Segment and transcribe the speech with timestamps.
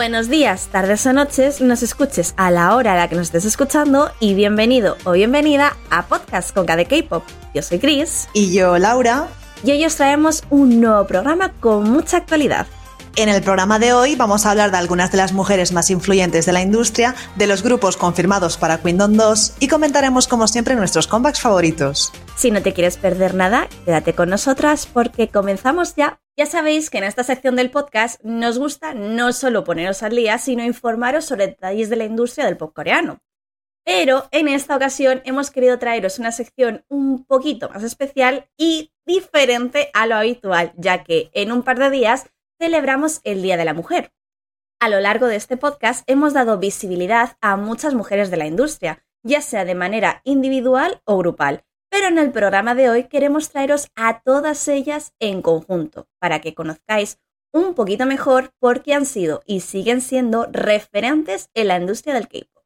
[0.00, 3.44] Buenos días, tardes o noches, nos escuches a la hora a la que nos estés
[3.44, 7.22] escuchando y bienvenido o bienvenida a Podcast con KD K-Pop.
[7.52, 8.26] Yo soy Chris.
[8.32, 9.28] Y yo, Laura.
[9.62, 12.66] Y hoy os traemos un nuevo programa con mucha actualidad.
[13.16, 16.46] En el programa de hoy vamos a hablar de algunas de las mujeres más influyentes
[16.46, 21.08] de la industria, de los grupos confirmados para Queendom 2 y comentaremos como siempre nuestros
[21.08, 22.12] comebacks favoritos.
[22.36, 26.20] Si no te quieres perder nada, quédate con nosotras porque comenzamos ya.
[26.36, 30.38] Ya sabéis que en esta sección del podcast nos gusta no solo poneros al día,
[30.38, 33.18] sino informaros sobre detalles de la industria del pop coreano.
[33.84, 39.90] Pero en esta ocasión hemos querido traeros una sección un poquito más especial y diferente
[39.94, 43.72] a lo habitual, ya que en un par de días celebramos el Día de la
[43.72, 44.12] Mujer.
[44.80, 49.02] A lo largo de este podcast hemos dado visibilidad a muchas mujeres de la industria,
[49.22, 53.88] ya sea de manera individual o grupal, pero en el programa de hoy queremos traeros
[53.96, 57.18] a todas ellas en conjunto, para que conozcáis
[57.50, 62.28] un poquito mejor por qué han sido y siguen siendo referentes en la industria del
[62.28, 62.62] K-pop.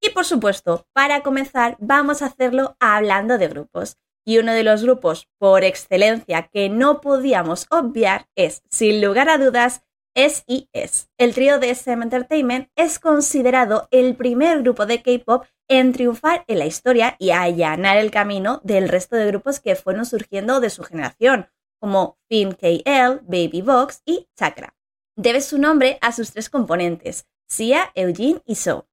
[0.00, 3.98] Y por supuesto, para comenzar, vamos a hacerlo hablando de grupos.
[4.26, 9.38] Y uno de los grupos por excelencia que no podíamos obviar es, sin lugar a
[9.38, 9.84] dudas,
[10.16, 11.10] SES.
[11.18, 16.58] El trío de SM Entertainment es considerado el primer grupo de K-pop en triunfar en
[16.58, 20.82] la historia y allanar el camino del resto de grupos que fueron surgiendo de su
[20.82, 24.74] generación, como Fin KL, Baby Box y Chakra.
[25.16, 28.88] Debe su nombre a sus tres componentes, Sia, Eugene y So.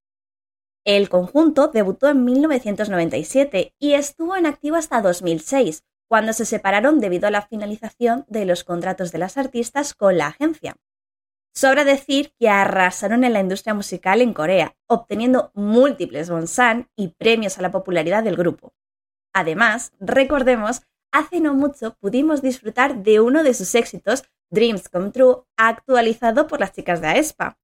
[0.84, 7.26] El conjunto debutó en 1997 y estuvo en activo hasta 2006, cuando se separaron debido
[7.26, 10.76] a la finalización de los contratos de las artistas con la agencia.
[11.54, 17.58] Sobra decir que arrasaron en la industria musical en Corea, obteniendo múltiples bonsan y premios
[17.58, 18.74] a la popularidad del grupo.
[19.32, 25.44] Además, recordemos, hace no mucho pudimos disfrutar de uno de sus éxitos, Dreams Come True,
[25.56, 27.56] actualizado por las chicas de Aespa.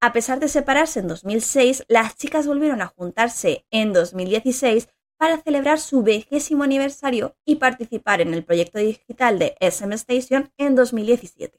[0.00, 5.80] A pesar de separarse en 2006, las chicas volvieron a juntarse en 2016 para celebrar
[5.80, 11.58] su vigésimo aniversario y participar en el proyecto digital de SM Station en 2017.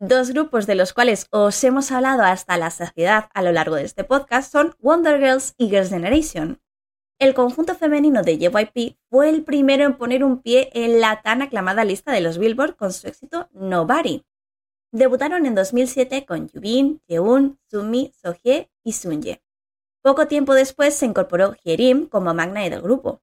[0.00, 3.84] Dos grupos de los cuales os hemos hablado hasta la saciedad a lo largo de
[3.84, 6.60] este podcast son Wonder Girls y Girls' Generation.
[7.20, 11.42] El conjunto femenino de JYP fue el primero en poner un pie en la tan
[11.42, 14.24] aclamada lista de los Billboard con su éxito Nobody,
[14.90, 19.42] Debutaron en 2007 con Yubin, Jeun, Sumi, Sohye y Sunye.
[20.02, 23.20] Poco tiempo después se incorporó Hyerim como magna del grupo.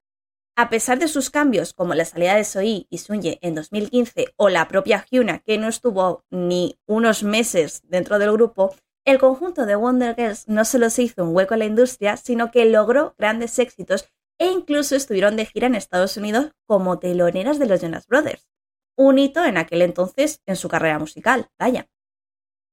[0.56, 4.50] A pesar de sus cambios, como la salida de Sohee y Sunye en 2015 o
[4.50, 9.76] la propia Hyuna, que no estuvo ni unos meses dentro del grupo, el conjunto de
[9.76, 13.58] Wonder Girls no solo se hizo un hueco en la industria, sino que logró grandes
[13.58, 14.06] éxitos
[14.38, 18.46] e incluso estuvieron de gira en Estados Unidos como teloneras de los Jonas Brothers
[18.96, 21.90] un hito en aquel entonces en su carrera musical, vaya.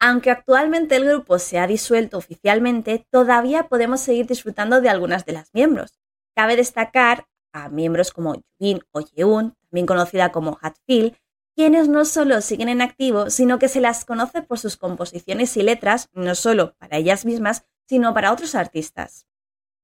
[0.01, 5.33] Aunque actualmente el grupo se ha disuelto oficialmente, todavía podemos seguir disfrutando de algunas de
[5.33, 6.01] las miembros.
[6.35, 11.17] Cabe destacar a miembros como Yubin o Yeun, también conocida como Hatfield,
[11.55, 15.63] quienes no solo siguen en activo, sino que se las conoce por sus composiciones y
[15.63, 19.27] letras, no solo para ellas mismas, sino para otros artistas.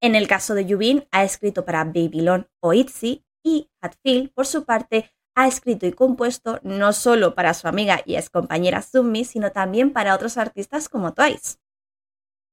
[0.01, 4.65] En el caso de Yubin, ha escrito para Babylon o ITZY y Hatfield, por su
[4.65, 9.53] parte, ha escrito y compuesto no solo para su amiga y ex compañera Sumi, sino
[9.53, 11.59] también para otros artistas como Twice.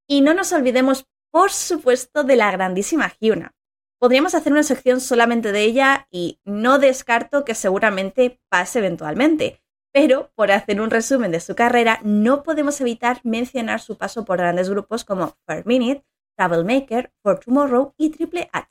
[0.08, 3.56] Y no nos olvidemos, por supuesto, de la grandísima Hyuna.
[3.98, 9.60] Podríamos hacer una sección solamente de ella y no descarto que seguramente pase eventualmente,
[9.92, 14.38] pero por hacer un resumen de su carrera no podemos evitar mencionar su paso por
[14.38, 18.68] grandes grupos como Fair Minute, Troublemaker, For Tomorrow y Triple H.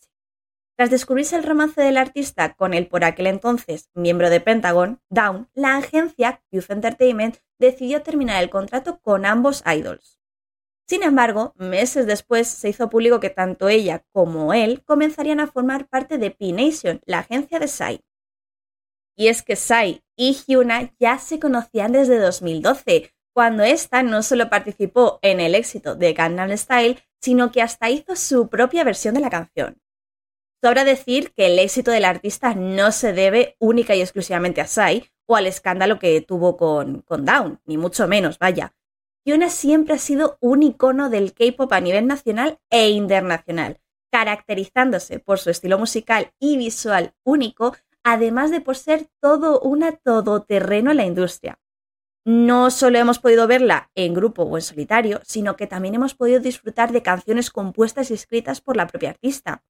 [0.77, 5.49] Tras descubrirse el romance del artista con el por aquel entonces miembro de Pentagon, Down,
[5.53, 10.19] la agencia Youth Entertainment decidió terminar el contrato con ambos idols.
[10.87, 15.87] Sin embargo, meses después se hizo público que tanto ella como él comenzarían a formar
[15.87, 18.01] parte de P-Nation, la agencia de Psy.
[19.15, 24.49] Y es que Psy y Hyuna ya se conocían desde 2012, cuando esta no solo
[24.49, 29.21] participó en el éxito de Gangnam Style, sino que hasta hizo su propia versión de
[29.21, 29.81] la canción.
[30.65, 35.03] Sobra decir que el éxito del artista no se debe única y exclusivamente a Psy
[35.27, 38.73] o al escándalo que tuvo con, con Down, ni mucho menos, vaya.
[39.23, 43.79] Yuna siempre ha sido un icono del K-pop a nivel nacional e internacional,
[44.11, 50.89] caracterizándose por su estilo musical y visual único, además de por ser todo una todoterreno
[50.89, 51.59] en la industria.
[52.25, 56.39] No solo hemos podido verla en grupo o en solitario, sino que también hemos podido
[56.39, 59.63] disfrutar de canciones compuestas y escritas por la propia artista.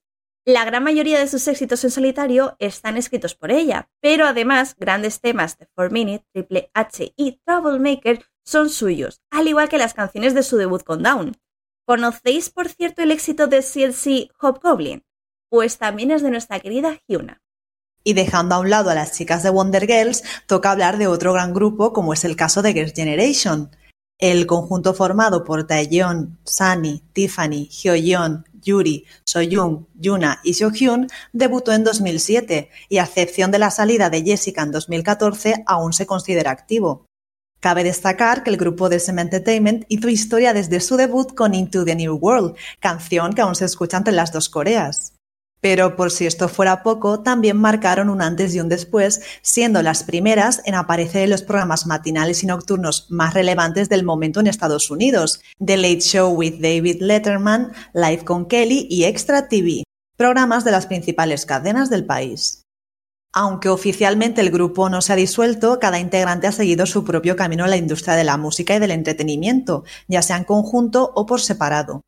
[0.47, 5.19] La gran mayoría de sus éxitos en solitario están escritos por ella, pero además grandes
[5.19, 10.35] temas de 4 Minute, Triple H y Troublemaker son suyos, al igual que las canciones
[10.35, 11.35] de su debut con Down.
[11.87, 15.03] ¿Conocéis, por cierto, el éxito de CLC Hobgoblin?
[15.49, 17.41] Pues también es de nuestra querida Hyuna.
[18.03, 21.33] Y dejando a un lado a las chicas de Wonder Girls, toca hablar de otro
[21.33, 23.71] gran grupo como es el caso de Girls' Generation.
[24.17, 31.83] El conjunto formado por Taeyeon, Sunny, Tiffany, Hyoyeon, Yuri, Soyoung, Yuna y Seohyun debutó en
[31.83, 37.05] 2007 y a excepción de la salida de Jessica en 2014 aún se considera activo.
[37.59, 41.83] Cabe destacar que el grupo de SM Entertainment hizo historia desde su debut con Into
[41.83, 45.14] the New World, canción que aún se escucha entre las dos Coreas.
[45.65, 50.03] Pero por si esto fuera poco, también marcaron un antes y un después, siendo las
[50.03, 54.91] primeras en aparecer en los programas matinales y nocturnos más relevantes del momento en Estados
[54.91, 59.83] Unidos, The Late Show with David Letterman, Live con Kelly y Extra TV,
[60.15, 62.61] programas de las principales cadenas del país.
[63.33, 67.63] Aunque oficialmente el grupo no se ha disuelto, cada integrante ha seguido su propio camino
[67.63, 71.41] en la industria de la música y del entretenimiento, ya sea en conjunto o por
[71.41, 72.01] separado.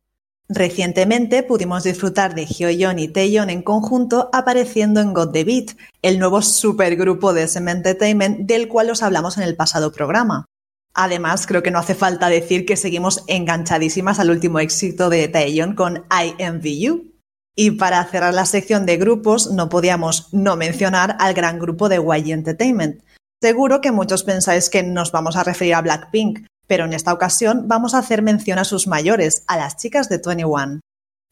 [0.50, 6.18] Recientemente pudimos disfrutar de Hyoyeon y Taeyeon en conjunto apareciendo en God the Beat, el
[6.18, 10.46] nuevo supergrupo de SM Entertainment del cual os hablamos en el pasado programa.
[10.94, 15.74] Además, creo que no hace falta decir que seguimos enganchadísimas al último éxito de Taeyeon
[15.74, 17.12] con I Envy You.
[17.54, 21.96] Y para cerrar la sección de grupos, no podíamos no mencionar al gran grupo de
[21.96, 23.02] YG Entertainment.
[23.42, 27.66] Seguro que muchos pensáis que nos vamos a referir a Blackpink, pero en esta ocasión
[27.66, 30.80] vamos a hacer mención a sus mayores, a las chicas de 21.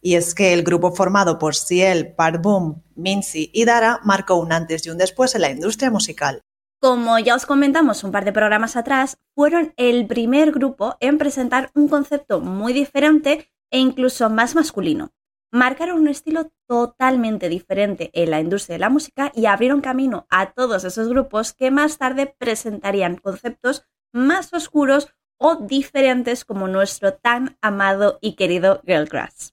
[0.03, 4.53] Y es que el grupo formado por Ciel, Park Boom, Minzy y Dara marcó un
[4.53, 6.43] antes y un después en la industria musical.
[6.81, 11.71] Como ya os comentamos un par de programas atrás, fueron el primer grupo en presentar
[11.75, 15.13] un concepto muy diferente e incluso más masculino.
[15.53, 20.53] Marcaron un estilo totalmente diferente en la industria de la música y abrieron camino a
[20.53, 27.57] todos esos grupos que más tarde presentarían conceptos más oscuros o diferentes como nuestro tan
[27.61, 29.51] amado y querido Girlcrush.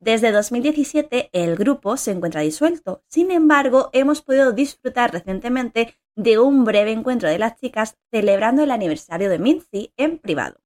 [0.00, 6.64] Desde 2017 el grupo se encuentra disuelto, sin embargo hemos podido disfrutar recientemente de un
[6.64, 10.60] breve encuentro de las chicas celebrando el aniversario de Minzy en privado.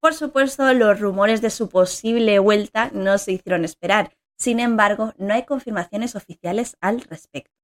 [0.00, 5.34] Por supuesto, los rumores de su posible vuelta no se hicieron esperar, sin embargo, no
[5.34, 7.54] hay confirmaciones oficiales al respecto.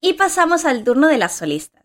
[0.00, 1.83] Y pasamos al turno de las solistas.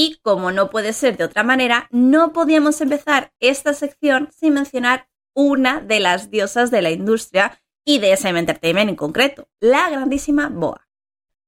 [0.00, 5.08] Y como no puede ser de otra manera, no podíamos empezar esta sección sin mencionar
[5.34, 10.50] una de las diosas de la industria y de SM Entertainment en concreto, la grandísima
[10.50, 10.86] Boa.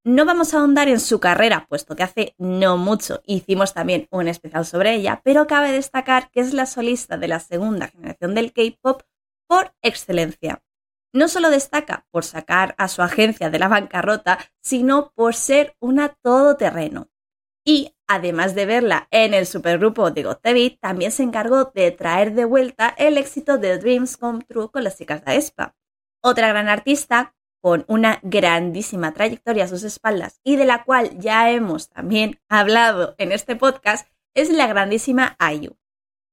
[0.02, 4.26] No vamos a ahondar en su carrera, puesto que hace no mucho hicimos también un
[4.26, 8.52] especial sobre ella, pero cabe destacar que es la solista de la segunda generación del
[8.52, 9.02] K-Pop
[9.46, 10.64] por excelencia.
[11.12, 16.08] No solo destaca por sacar a su agencia de la bancarrota, sino por ser una
[16.08, 17.10] todoterreno.
[17.64, 22.44] Y además de verla en el supergrupo de TV, también se encargó de traer de
[22.44, 25.76] vuelta el éxito de Dreams Come True con las chicas de Espa.
[26.20, 31.52] Otra gran artista con una grandísima trayectoria a sus espaldas y de la cual ya
[31.52, 35.76] hemos también hablado en este podcast es la grandísima IU.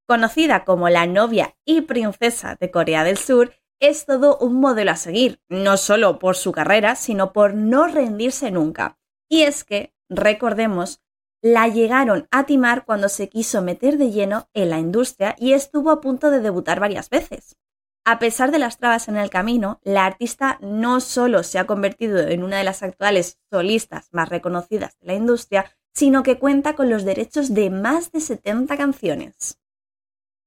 [0.08, 4.96] Conocida como la novia y princesa de Corea del Sur, es todo un modelo a
[4.96, 8.98] seguir, no solo por su carrera, sino por no rendirse nunca.
[9.28, 11.02] Y es que, recordemos,
[11.42, 15.90] la llegaron a timar cuando se quiso meter de lleno en la industria y estuvo
[15.90, 17.56] a punto de debutar varias veces.
[18.04, 22.18] A pesar de las trabas en el camino, la artista no solo se ha convertido
[22.18, 26.88] en una de las actuales solistas más reconocidas de la industria, sino que cuenta con
[26.88, 29.58] los derechos de más de 70 canciones.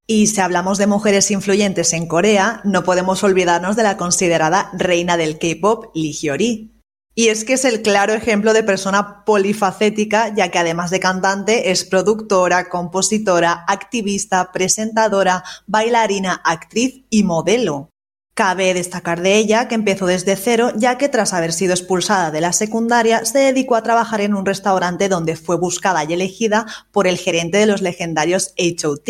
[0.07, 5.15] Y si hablamos de mujeres influyentes en Corea, no podemos olvidarnos de la considerada reina
[5.15, 6.80] del K-pop, Lee Hyori.
[7.13, 11.71] Y es que es el claro ejemplo de persona polifacética, ya que además de cantante
[11.71, 17.89] es productora, compositora, activista, presentadora, bailarina, actriz y modelo.
[18.33, 22.39] Cabe destacar de ella que empezó desde cero, ya que tras haber sido expulsada de
[22.39, 27.07] la secundaria, se dedicó a trabajar en un restaurante donde fue buscada y elegida por
[27.07, 29.09] el gerente de los legendarios HOT.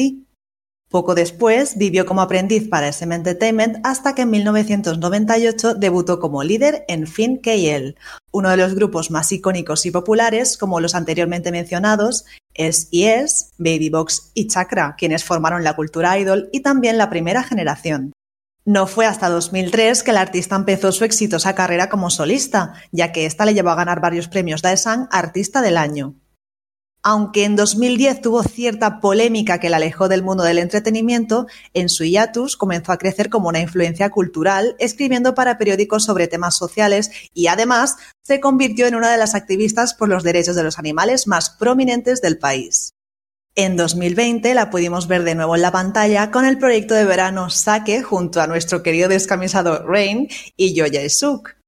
[0.91, 6.83] Poco después vivió como aprendiz para SM Entertainment hasta que en 1998 debutó como líder
[6.89, 7.95] en Fin KL,
[8.31, 14.47] uno de los grupos más icónicos y populares como los anteriormente mencionados SES, Babybox y
[14.47, 18.11] Chakra, quienes formaron la cultura idol y también la primera generación.
[18.65, 23.25] No fue hasta 2003 que el artista empezó su exitosa carrera como solista, ya que
[23.25, 26.15] ésta le llevó a ganar varios premios Daesang Artista del Año.
[27.03, 32.03] Aunque en 2010 tuvo cierta polémica que la alejó del mundo del entretenimiento, en su
[32.03, 37.47] hiatus comenzó a crecer como una influencia cultural, escribiendo para periódicos sobre temas sociales y
[37.47, 41.49] además se convirtió en una de las activistas por los derechos de los animales más
[41.49, 42.93] prominentes del país.
[43.55, 47.49] En 2020 la pudimos ver de nuevo en la pantalla con el proyecto de verano
[47.49, 51.60] Sake junto a nuestro querido descamisado Rain y Yoya Suk.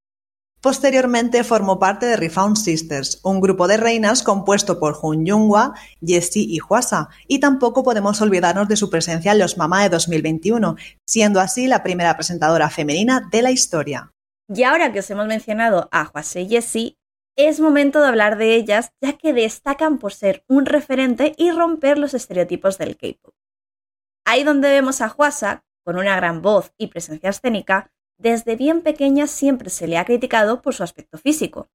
[0.64, 6.46] Posteriormente formó parte de Refound Sisters, un grupo de reinas compuesto por Jun Yunghwa, Jessie
[6.48, 11.42] y Huasa, y tampoco podemos olvidarnos de su presencia en Los Mamá de 2021, siendo
[11.42, 14.14] así la primera presentadora femenina de la historia.
[14.48, 16.96] Y ahora que os hemos mencionado a Huasa y Jessie,
[17.36, 21.98] es momento de hablar de ellas, ya que destacan por ser un referente y romper
[21.98, 23.34] los estereotipos del K-pop.
[24.24, 29.28] Ahí donde vemos a Huasa, con una gran voz y presencia escénica, desde bien pequeña
[29.28, 31.70] siempre se le ha criticado por su aspecto físico.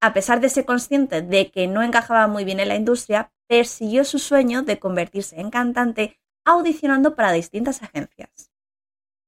[0.00, 4.04] A pesar de ser consciente de que no encajaba muy bien en la industria, persiguió
[4.04, 8.50] su sueño de convertirse en cantante audicionando para distintas agencias.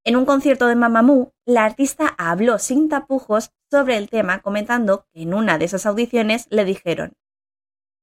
[0.04, 5.22] En un concierto de Mamamoo, la artista habló sin tapujos sobre el tema, comentando que
[5.22, 7.16] en una de esas audiciones le dijeron,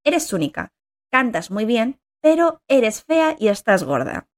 [0.04, 0.72] Eres única,
[1.12, 4.28] cantas muy bien, pero eres fea y estás gorda.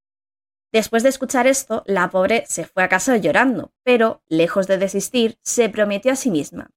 [0.75, 5.39] Después de escuchar esto, la pobre se fue a casa llorando, pero, lejos de desistir,
[5.41, 6.73] se prometió a sí misma.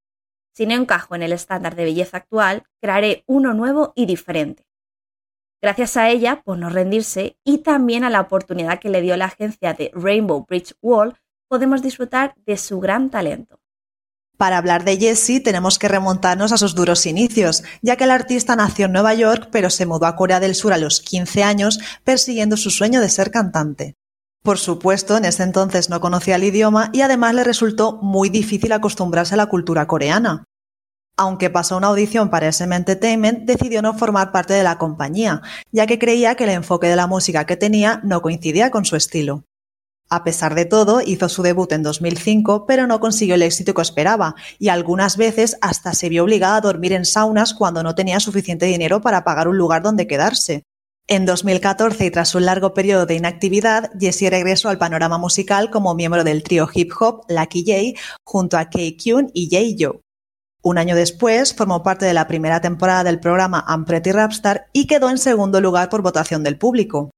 [0.53, 4.67] Si no encajo en el estándar de belleza actual, crearé uno nuevo y diferente.
[5.63, 9.25] Gracias a ella por no rendirse y también a la oportunidad que le dio la
[9.25, 13.59] agencia de Rainbow Bridge Wall, podemos disfrutar de su gran talento.
[14.37, 18.55] Para hablar de Jessie tenemos que remontarnos a sus duros inicios, ya que el artista
[18.55, 21.79] nació en Nueva York pero se mudó a Corea del Sur a los 15 años
[22.03, 23.95] persiguiendo su sueño de ser cantante.
[24.43, 28.71] Por supuesto, en ese entonces no conocía el idioma y además le resultó muy difícil
[28.71, 30.45] acostumbrarse a la cultura coreana.
[31.17, 35.41] Aunque pasó una audición para SM Entertainment, decidió no formar parte de la compañía,
[35.71, 38.95] ya que creía que el enfoque de la música que tenía no coincidía con su
[38.95, 39.43] estilo.
[40.09, 43.81] A pesar de todo, hizo su debut en 2005, pero no consiguió el éxito que
[43.81, 48.19] esperaba, y algunas veces hasta se vio obligada a dormir en saunas cuando no tenía
[48.21, 50.63] suficiente dinero para pagar un lugar donde quedarse.
[51.09, 55.95] En 2014 y tras un largo periodo de inactividad, Jessie regresó al panorama musical como
[55.95, 60.01] miembro del trío hip hop Lucky J junto a K-Kyun y J-Yo.
[60.61, 64.85] Un año después formó parte de la primera temporada del programa I'm Pretty Rapstar y
[64.85, 67.11] quedó en segundo lugar por votación del público.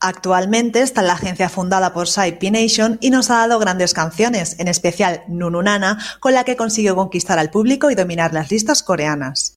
[0.00, 4.54] Actualmente está en la agencia fundada por P Nation y nos ha dado grandes canciones,
[4.60, 9.56] en especial Nununana, con la que consiguió conquistar al público y dominar las listas coreanas.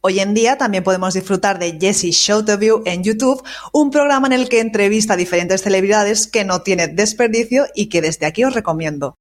[0.00, 4.28] Hoy en día también podemos disfrutar de Jessie Show to View en YouTube, un programa
[4.28, 8.44] en el que entrevista a diferentes celebridades que no tiene desperdicio y que desde aquí
[8.44, 9.16] os recomiendo.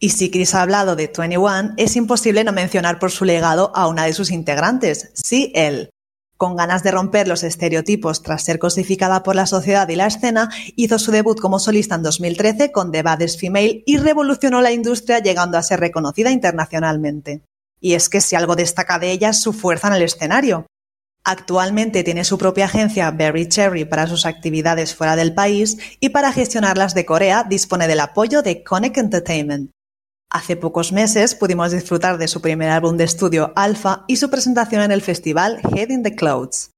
[0.00, 3.86] Y si Chris ha hablado de 21, es imposible no mencionar por su legado a
[3.86, 5.90] una de sus integrantes, sí, él.
[6.44, 10.50] Con ganas de romper los estereotipos tras ser cosificada por la sociedad y la escena,
[10.76, 15.20] hizo su debut como solista en 2013 con The Baddest Female y revolucionó la industria
[15.20, 17.40] llegando a ser reconocida internacionalmente.
[17.80, 20.66] Y es que si algo destaca de ella es su fuerza en el escenario.
[21.24, 26.30] Actualmente tiene su propia agencia Berry Cherry para sus actividades fuera del país y para
[26.30, 29.70] gestionarlas de Corea dispone del apoyo de Connect Entertainment.
[30.34, 34.82] Hace pocos meses pudimos disfrutar de su primer álbum de estudio Alpha y su presentación
[34.82, 36.72] en el festival Head in the Clouds.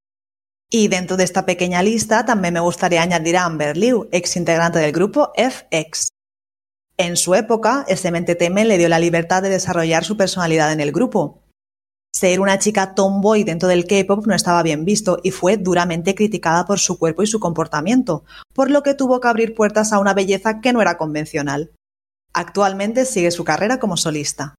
[0.70, 4.78] Y dentro de esta pequeña lista también me gustaría añadir a Amber Liu, ex integrante
[4.78, 6.08] del grupo FX.
[6.98, 11.42] En su época, SMNTTM le dio la libertad de desarrollar su personalidad en el grupo.
[12.14, 16.66] Ser una chica tomboy dentro del K-pop no estaba bien visto y fue duramente criticada
[16.66, 18.22] por su cuerpo y su comportamiento,
[18.52, 21.70] por lo que tuvo que abrir puertas a una belleza que no era convencional.
[22.36, 24.56] Actualmente sigue su carrera como solista.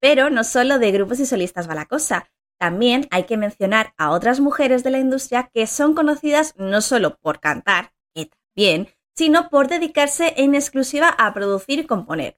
[0.00, 2.28] Pero no solo de grupos y solistas va la cosa.
[2.58, 7.18] También hay que mencionar a otras mujeres de la industria que son conocidas no solo
[7.18, 12.36] por cantar, que también, sino por dedicarse en exclusiva a producir y componer.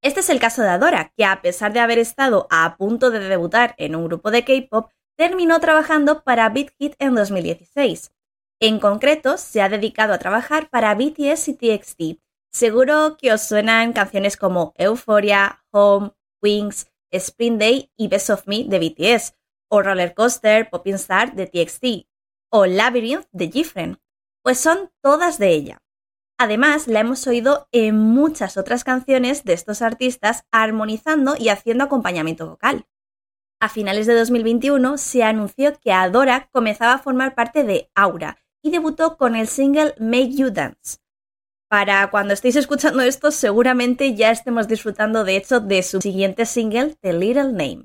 [0.00, 3.18] Este es el caso de Adora, que a pesar de haber estado a punto de
[3.18, 8.12] debutar en un grupo de K-pop, terminó trabajando para Beat Hit en 2016.
[8.60, 12.20] En concreto, se ha dedicado a trabajar para BTS y TXT,
[12.52, 18.64] Seguro que os suenan canciones como Euphoria, Home, Wings, Spring Day y Best of Me
[18.64, 19.34] de BTS,
[19.68, 22.08] o Roller Coaster, Popping Star de TXT,
[22.50, 24.00] o Labyrinth de Gifren,
[24.42, 25.82] pues son todas de ella.
[26.38, 32.48] Además, la hemos oído en muchas otras canciones de estos artistas armonizando y haciendo acompañamiento
[32.48, 32.86] vocal.
[33.60, 38.70] A finales de 2021 se anunció que Adora comenzaba a formar parte de Aura y
[38.70, 40.96] debutó con el single Make You Dance,
[41.70, 46.96] para cuando estéis escuchando esto, seguramente ya estemos disfrutando de hecho de su siguiente single,
[47.00, 47.84] The Little Name.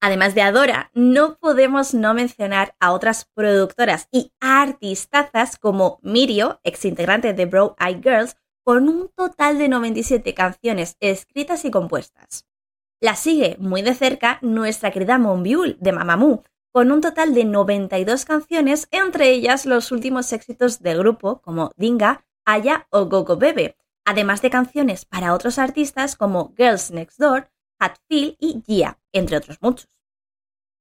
[0.00, 6.84] Además de Adora, no podemos no mencionar a otras productoras y artistazas como Mirio, ex
[6.84, 12.46] integrante de Bro Eye Girls, con un total de 97 canciones escritas y compuestas.
[13.00, 18.24] La sigue muy de cerca nuestra querida Monbiul de Mamamoo, con un total de 92
[18.24, 23.76] canciones, entre ellas los últimos éxitos del grupo como Dinga, Aya o Gogo Bebe,
[24.06, 29.58] además de canciones para otros artistas como Girls Next Door, Hatfield y Gia, entre otros
[29.60, 29.90] muchos.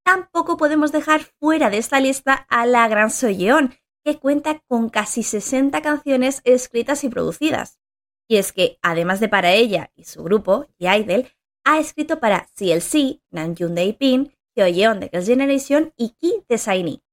[0.05, 5.23] Tampoco podemos dejar fuera de esta lista a la Gran Soyeon, que cuenta con casi
[5.23, 7.81] 60 canciones escritas y producidas.
[8.29, 11.27] Y es que, además de para ella y su grupo, The Idol,
[11.65, 17.06] ha escrito para CLC, Namjoon Pin, Hyoyeon de Girls' Generation y Ki de SHINee.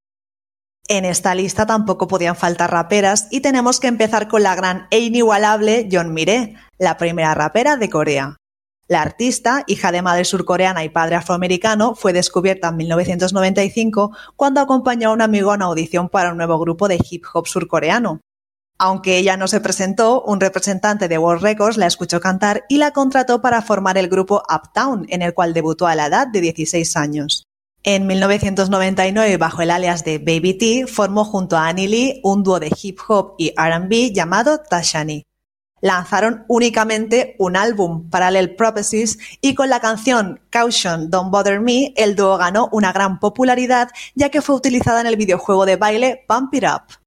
[0.87, 4.99] En esta lista tampoco podían faltar raperas y tenemos que empezar con la gran e
[4.99, 8.37] inigualable Yeon Mire, la primera rapera de Corea.
[8.87, 15.09] La artista, hija de madre surcoreana y padre afroamericano, fue descubierta en 1995 cuando acompañó
[15.09, 18.21] a un amigo a una audición para un nuevo grupo de hip hop surcoreano.
[18.77, 22.91] Aunque ella no se presentó, un representante de World Records la escuchó cantar y la
[22.91, 26.95] contrató para formar el grupo Uptown, en el cual debutó a la edad de 16
[26.95, 27.44] años.
[27.87, 32.59] En 1999, bajo el alias de Baby T, formó junto a Annie Lee un dúo
[32.59, 35.23] de hip hop y RB llamado Tashani
[35.81, 42.15] lanzaron únicamente un álbum, Parallel Prophecies, y con la canción Caution, Don't Bother Me, el
[42.15, 46.55] dúo ganó una gran popularidad ya que fue utilizada en el videojuego de baile Pump
[46.55, 47.04] It Up.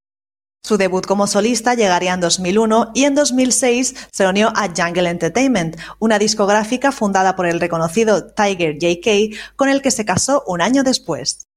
[0.63, 5.77] Su debut como solista llegaría en 2001 y en 2006 se unió a Jungle Entertainment,
[5.99, 10.83] una discográfica fundada por el reconocido Tiger JK con el que se casó un año
[10.83, 11.49] después.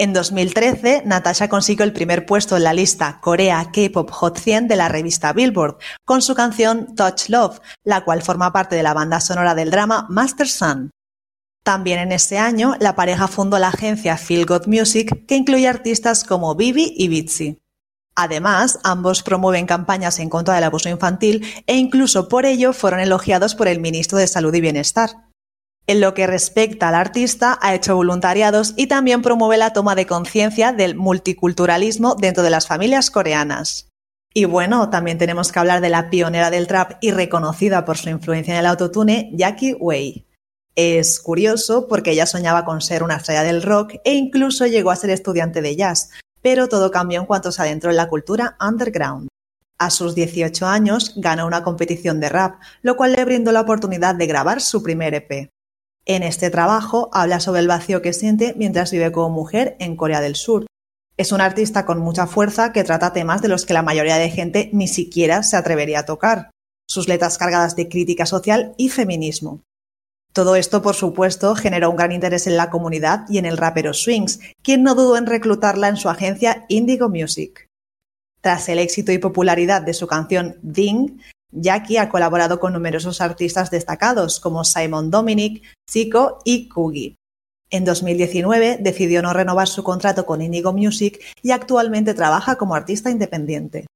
[0.00, 4.76] En 2013, Natasha consiguió el primer puesto en la lista Corea K-Pop Hot 100 de
[4.76, 9.20] la revista Billboard, con su canción Touch Love, la cual forma parte de la banda
[9.20, 10.90] sonora del drama Master Sun.
[11.64, 16.22] También en ese año, la pareja fundó la agencia Feel Good Music, que incluye artistas
[16.22, 17.58] como Bibi y Bitsy.
[18.20, 23.54] Además, ambos promueven campañas en contra del abuso infantil e incluso por ello fueron elogiados
[23.54, 25.28] por el ministro de Salud y Bienestar.
[25.86, 30.08] En lo que respecta al artista, ha hecho voluntariados y también promueve la toma de
[30.08, 33.88] conciencia del multiculturalismo dentro de las familias coreanas.
[34.34, 38.08] Y bueno, también tenemos que hablar de la pionera del trap y reconocida por su
[38.10, 40.26] influencia en el autotune, Jackie Wei.
[40.74, 44.96] Es curioso porque ella soñaba con ser una estrella del rock e incluso llegó a
[44.96, 46.10] ser estudiante de jazz,
[46.50, 49.28] pero todo cambió en cuanto se adentró en la cultura underground.
[49.78, 54.14] A sus 18 años ganó una competición de rap, lo cual le brindó la oportunidad
[54.14, 55.50] de grabar su primer EP.
[56.06, 60.22] En este trabajo habla sobre el vacío que siente mientras vive como mujer en Corea
[60.22, 60.64] del Sur.
[61.18, 64.30] Es un artista con mucha fuerza que trata temas de los que la mayoría de
[64.30, 66.50] gente ni siquiera se atrevería a tocar.
[66.88, 69.60] Sus letras cargadas de crítica social y feminismo.
[70.38, 73.92] Todo esto, por supuesto, generó un gran interés en la comunidad y en el rapero
[73.92, 77.66] Swings, quien no dudó en reclutarla en su agencia Indigo Music.
[78.40, 81.18] Tras el éxito y popularidad de su canción Ding,
[81.50, 87.16] Jackie ha colaborado con numerosos artistas destacados como Simon Dominic, Zico y Kugi.
[87.70, 93.10] En 2019 decidió no renovar su contrato con Indigo Music y actualmente trabaja como artista
[93.10, 93.86] independiente.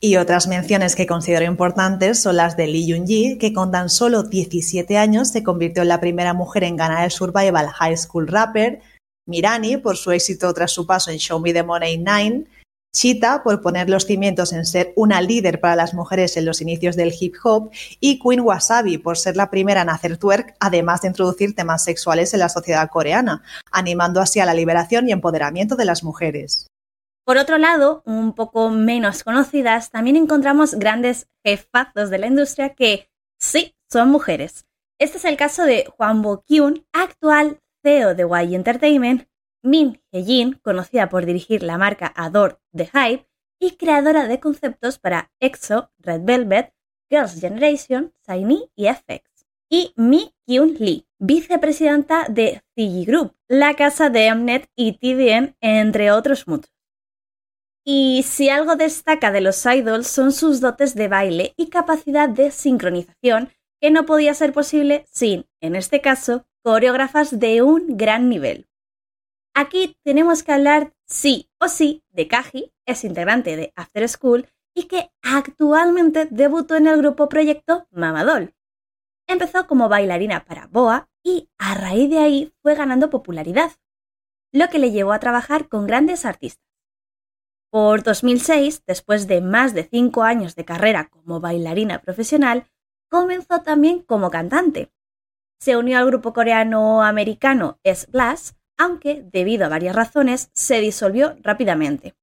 [0.00, 4.22] Y otras menciones que considero importantes son las de Lee Yoon-ji, que con tan solo
[4.22, 8.80] 17 años se convirtió en la primera mujer en ganar el Survival High School Rapper,
[9.26, 12.44] Mirani por su éxito tras su paso en Show Me the Money 9,
[12.94, 16.94] Cheetah por poner los cimientos en ser una líder para las mujeres en los inicios
[16.94, 21.08] del hip hop y Queen Wasabi por ser la primera en hacer twerk, además de
[21.08, 25.84] introducir temas sexuales en la sociedad coreana, animando así a la liberación y empoderamiento de
[25.84, 26.68] las mujeres.
[27.28, 33.10] Por otro lado, un poco menos conocidas, también encontramos grandes jefazos de la industria que
[33.38, 34.66] sí son mujeres.
[34.98, 39.28] Este es el caso de Juan Bo Kyun, actual CEO de Y Entertainment,
[39.62, 43.28] Min Hye-jin, conocida por dirigir la marca Adore The Hype
[43.60, 46.72] y creadora de conceptos para EXO, Red Velvet,
[47.10, 49.46] Girls' Generation, SHINee y FX.
[49.68, 56.10] Y Mi Kyun Lee, vicepresidenta de CG Group, la casa de Mnet y TVN, entre
[56.10, 56.77] otros muchos.
[57.90, 62.50] Y si algo destaca de los idols son sus dotes de baile y capacidad de
[62.50, 63.48] sincronización,
[63.80, 68.68] que no podía ser posible sin, en este caso, coreógrafas de un gran nivel.
[69.54, 74.82] Aquí tenemos que hablar sí o sí de Kaji, es integrante de After School y
[74.82, 78.54] que actualmente debutó en el grupo proyecto Mamadol.
[79.26, 83.72] Empezó como bailarina para Boa y a raíz de ahí fue ganando popularidad,
[84.52, 86.67] lo que le llevó a trabajar con grandes artistas.
[87.70, 92.66] Por 2006, después de más de cinco años de carrera como bailarina profesional,
[93.10, 94.90] comenzó también como cantante.
[95.60, 102.14] se unió al grupo coreano-americano S-Blast, aunque, debido a varias razones, se disolvió rápidamente.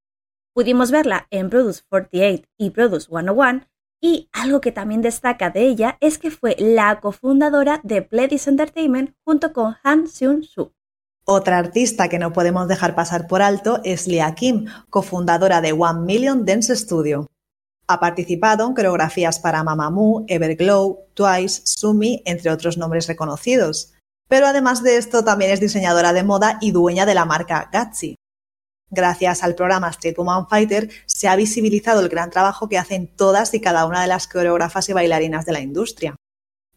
[0.53, 3.67] Pudimos verla en Produce 48 y Produce 101,
[4.01, 9.15] y algo que también destaca de ella es que fue la cofundadora de Pledis Entertainment
[9.25, 10.73] junto con Han Seung-soo.
[11.27, 16.01] Otra artista que no podemos dejar pasar por alto es Lia Kim, cofundadora de One
[16.01, 17.31] Million Dance Studio.
[17.87, 23.93] Ha participado en coreografías para Mamamoo, Everglow, Twice, Sumi, entre otros nombres reconocidos.
[24.27, 28.15] Pero además de esto también es diseñadora de moda y dueña de la marca Gatsby.
[28.91, 33.51] Gracias al programa Street Woman Fighter se ha visibilizado el gran trabajo que hacen todas
[33.55, 36.15] y cada una de las coreógrafas y bailarinas de la industria.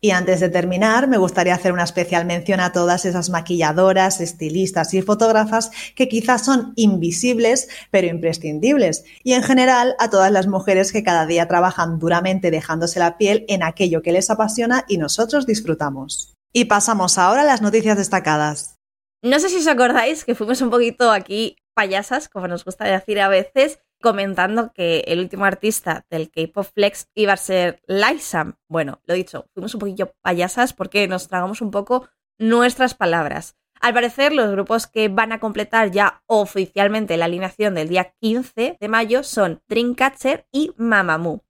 [0.00, 4.94] Y antes de terminar, me gustaría hacer una especial mención a todas esas maquilladoras, estilistas
[4.94, 9.04] y fotógrafas que quizás son invisibles, pero imprescindibles.
[9.24, 13.44] Y en general a todas las mujeres que cada día trabajan duramente dejándose la piel
[13.48, 16.34] en aquello que les apasiona y nosotros disfrutamos.
[16.52, 18.76] Y pasamos ahora a las noticias destacadas.
[19.22, 23.20] No sé si os acordáis que fuimos un poquito aquí payasas, como nos gusta decir
[23.20, 28.54] a veces, comentando que el último artista del K-Pop Flex iba a ser Lysam.
[28.68, 32.08] Bueno, lo dicho, fuimos un poquillo payasas porque nos tragamos un poco
[32.38, 33.56] nuestras palabras.
[33.80, 38.76] Al parecer, los grupos que van a completar ya oficialmente la alineación del día 15
[38.80, 41.44] de mayo son Dreamcatcher y Mamamoo.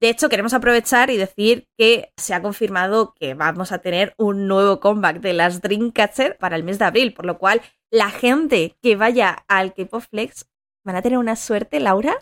[0.00, 4.46] De hecho, queremos aprovechar y decir que se ha confirmado que vamos a tener un
[4.46, 8.76] nuevo comeback de las Dreamcatcher para el mes de abril, por lo cual la gente
[8.80, 10.48] que vaya al K-Pop Flex
[10.84, 12.16] van a tener una suerte, Laura,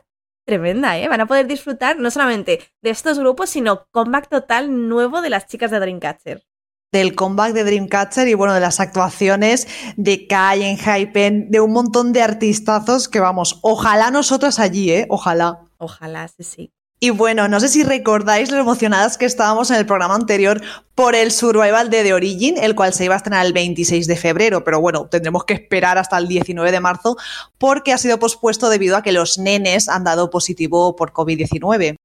[0.46, 1.08] tremenda, ¿eh?
[1.08, 5.46] Van a poder disfrutar no solamente de estos grupos, sino comeback total nuevo de las
[5.46, 6.44] chicas de Dreamcatcher
[6.92, 9.66] del comeback de Dreamcatcher y bueno, de las actuaciones
[9.96, 15.06] de Kai en Hypen, de un montón de artistazos que vamos, ojalá nosotras allí, ¿eh?
[15.10, 15.60] Ojalá.
[15.78, 16.72] Ojalá, sí, sí.
[16.98, 20.62] Y bueno, no sé si recordáis lo emocionadas que estábamos en el programa anterior
[20.94, 24.16] por el Survival de The Origin, el cual se iba a estrenar el 26 de
[24.16, 27.18] febrero, pero bueno, tendremos que esperar hasta el 19 de marzo
[27.58, 31.96] porque ha sido pospuesto debido a que los nenes han dado positivo por COVID-19.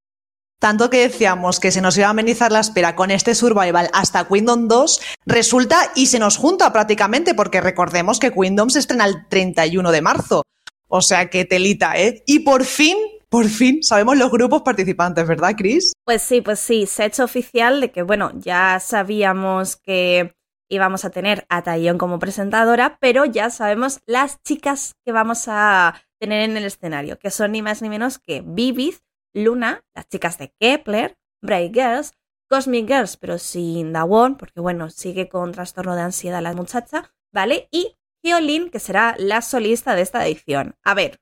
[0.59, 4.27] Tanto que decíamos que se nos iba a amenizar la espera con este Survival hasta
[4.27, 9.27] Kingdom 2, resulta y se nos junta prácticamente, porque recordemos que Kingdom se estrena el
[9.29, 10.43] 31 de marzo.
[10.89, 12.23] O sea que telita, ¿eh?
[12.27, 12.97] Y por fin
[13.31, 15.93] por fin sabemos los grupos participantes, ¿verdad, Chris?
[16.03, 20.35] Pues sí, pues sí, se ha hecho oficial de que, bueno, ya sabíamos que
[20.69, 25.95] íbamos a tener a Taeyong como presentadora, pero ya sabemos las chicas que vamos a
[26.19, 28.95] tener en el escenario, que son ni más ni menos que Vivid,
[29.33, 32.11] Luna, las chicas de Kepler, Bright Girls,
[32.49, 37.69] Cosmic Girls, pero sin Dawon, porque bueno, sigue con trastorno de ansiedad la muchacha, ¿vale?
[37.71, 40.75] Y Hyolyn, que será la solista de esta edición.
[40.83, 41.21] A ver,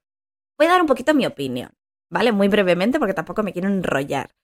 [0.58, 1.70] voy a dar un poquito mi opinión.
[2.10, 2.32] ¿Vale?
[2.32, 4.36] Muy brevemente porque tampoco me quiero enrollar.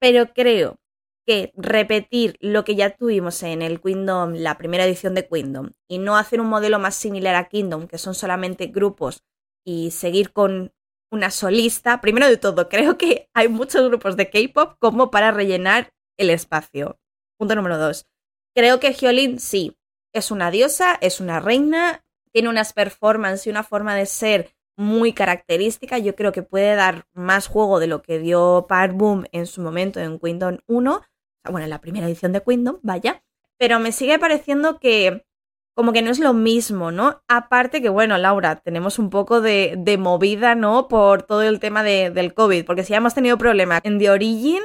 [0.00, 0.78] Pero creo
[1.26, 5.98] que repetir lo que ya tuvimos en el Kingdom, la primera edición de Kingdom, y
[5.98, 9.24] no hacer un modelo más similar a Kingdom, que son solamente grupos,
[9.64, 10.72] y seguir con
[11.10, 15.92] una solista, primero de todo, creo que hay muchos grupos de K-pop como para rellenar
[16.18, 16.98] el espacio.
[17.38, 18.06] Punto número dos.
[18.54, 19.76] Creo que Hyolyn sí,
[20.14, 25.12] es una diosa, es una reina, tiene unas performances y una forma de ser muy
[25.12, 25.98] característica.
[25.98, 29.60] Yo creo que puede dar más juego de lo que dio Park Boom en su
[29.60, 31.02] momento en Kingdom 1,
[31.50, 33.22] bueno, en la primera edición de Kingdom, vaya.
[33.58, 35.26] Pero me sigue pareciendo que
[35.74, 37.22] como que no es lo mismo, ¿no?
[37.28, 40.88] Aparte que, bueno, Laura, tenemos un poco de, de movida, ¿no?
[40.88, 44.62] Por todo el tema de, del COVID, porque si hemos tenido problemas en The Origin,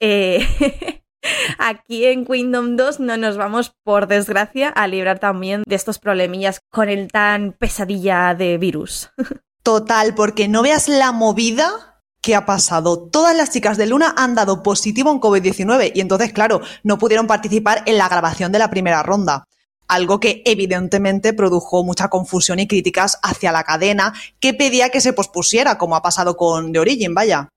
[0.00, 0.44] eh,
[1.58, 6.60] aquí en Kingdom 2 no nos vamos, por desgracia, a librar también de estos problemillas
[6.70, 9.10] con el tan pesadilla de virus.
[9.62, 11.88] Total, porque no veas la movida
[12.20, 13.08] que ha pasado.
[13.10, 17.26] Todas las chicas de Luna han dado positivo en COVID-19 y entonces, claro, no pudieron
[17.26, 19.44] participar en la grabación de la primera ronda.
[19.86, 25.12] Algo que evidentemente produjo mucha confusión y críticas hacia la cadena que pedía que se
[25.12, 27.48] pospusiera, como ha pasado con The Origin, vaya.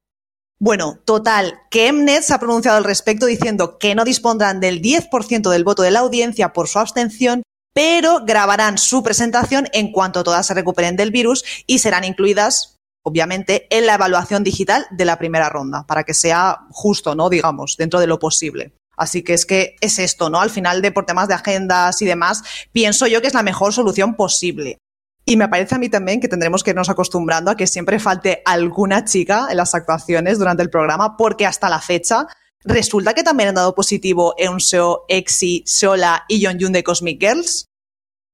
[0.59, 5.49] Bueno, total, que Mnet se ha pronunciado al respecto diciendo que no dispondrán del 10%
[5.49, 7.41] del voto de la audiencia por su abstención
[7.73, 13.67] pero grabarán su presentación en cuanto todas se recuperen del virus y serán incluidas, obviamente,
[13.69, 17.29] en la evaluación digital de la primera ronda, para que sea justo, ¿no?
[17.29, 18.73] Digamos, dentro de lo posible.
[18.97, 20.41] Así que es que es esto, ¿no?
[20.41, 23.73] Al final de por temas de agendas y demás, pienso yo que es la mejor
[23.73, 24.77] solución posible.
[25.25, 28.41] Y me parece a mí también que tendremos que irnos acostumbrando a que siempre falte
[28.43, 32.27] alguna chica en las actuaciones durante el programa, porque hasta la fecha
[32.63, 37.67] Resulta que también han dado positivo Eunso, Exi, Sola y Yeonjun de Cosmic Girls.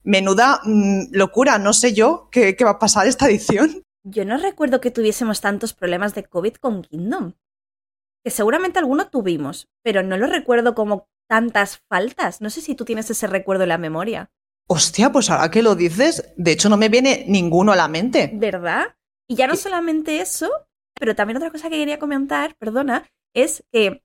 [0.04, 3.84] Menuda mm, locura, no sé yo qué, qué va a pasar esta edición.
[4.04, 7.34] Yo no recuerdo que tuviésemos tantos problemas de COVID con Kingdom.
[8.24, 12.42] Que seguramente alguno tuvimos, pero no lo recuerdo como tantas faltas.
[12.42, 14.32] No sé si tú tienes ese recuerdo en la memoria.
[14.70, 18.32] Hostia, pues ahora que lo dices, de hecho no me viene ninguno a la mente.
[18.34, 18.96] ¿Verdad?
[19.30, 20.50] Y ya no solamente eso,
[21.00, 24.04] pero también otra cosa que quería comentar, perdona, es que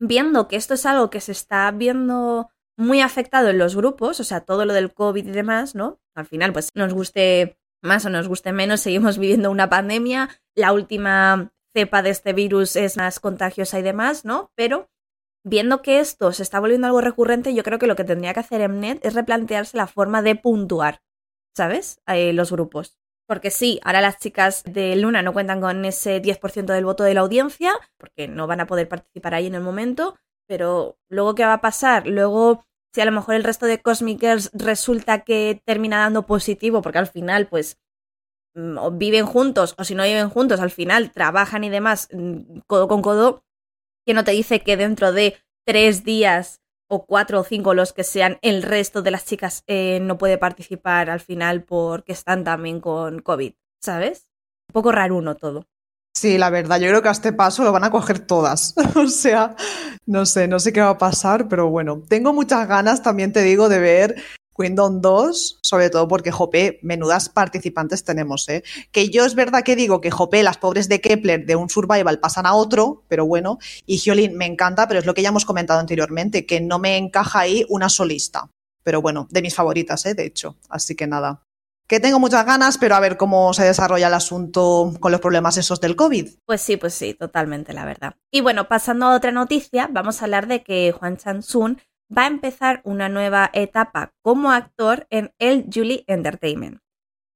[0.00, 4.24] viendo que esto es algo que se está viendo muy afectado en los grupos, o
[4.24, 6.00] sea, todo lo del COVID y demás, ¿no?
[6.14, 10.72] Al final, pues nos guste más o nos guste menos, seguimos viviendo una pandemia, la
[10.72, 14.50] última cepa de este virus es más contagiosa y demás, ¿no?
[14.54, 14.90] Pero
[15.44, 18.40] viendo que esto se está volviendo algo recurrente, yo creo que lo que tendría que
[18.40, 21.02] hacer Mnet es replantearse la forma de puntuar,
[21.56, 22.00] ¿sabes?
[22.06, 22.99] Eh, los grupos.
[23.30, 27.14] Porque sí, ahora las chicas de Luna no cuentan con ese 10% del voto de
[27.14, 30.16] la audiencia, porque no van a poder participar ahí en el momento,
[30.48, 32.08] pero luego ¿qué va a pasar?
[32.08, 36.82] Luego, si a lo mejor el resto de Cosmic Girls resulta que termina dando positivo,
[36.82, 37.78] porque al final, pues,
[38.56, 42.88] mm, viven juntos, o si no viven juntos, al final trabajan y demás mm, codo
[42.88, 43.44] con codo,
[44.04, 48.04] que no te dice que dentro de tres días o cuatro o cinco los que
[48.04, 52.80] sean, el resto de las chicas eh, no puede participar al final porque están también
[52.80, 54.26] con COVID, ¿sabes?
[54.68, 55.66] Un poco raro uno todo.
[56.12, 58.74] Sí, la verdad, yo creo que a este paso lo van a coger todas.
[58.96, 59.54] o sea,
[60.04, 63.42] no sé, no sé qué va a pasar, pero bueno, tengo muchas ganas, también te
[63.42, 64.16] digo, de ver
[64.56, 68.62] Kingdom 2, sobre todo porque Jope, menudas participantes tenemos, ¿eh?
[68.92, 72.20] Que yo es verdad que digo que Jope, las pobres de Kepler de un survival
[72.20, 75.44] pasan a otro, pero bueno, y Hyolyn me encanta, pero es lo que ya hemos
[75.44, 78.50] comentado anteriormente, que no me encaja ahí una solista.
[78.82, 80.14] Pero bueno, de mis favoritas, ¿eh?
[80.14, 81.42] De hecho, así que nada.
[81.86, 85.56] Que tengo muchas ganas, pero a ver cómo se desarrolla el asunto con los problemas
[85.56, 86.28] esos del COVID.
[86.46, 88.14] Pues sí, pues sí, totalmente, la verdad.
[88.30, 91.80] Y bueno, pasando a otra noticia, vamos a hablar de que Juan Chan-sun
[92.16, 96.80] va a empezar una nueva etapa como actor en el Julie Entertainment.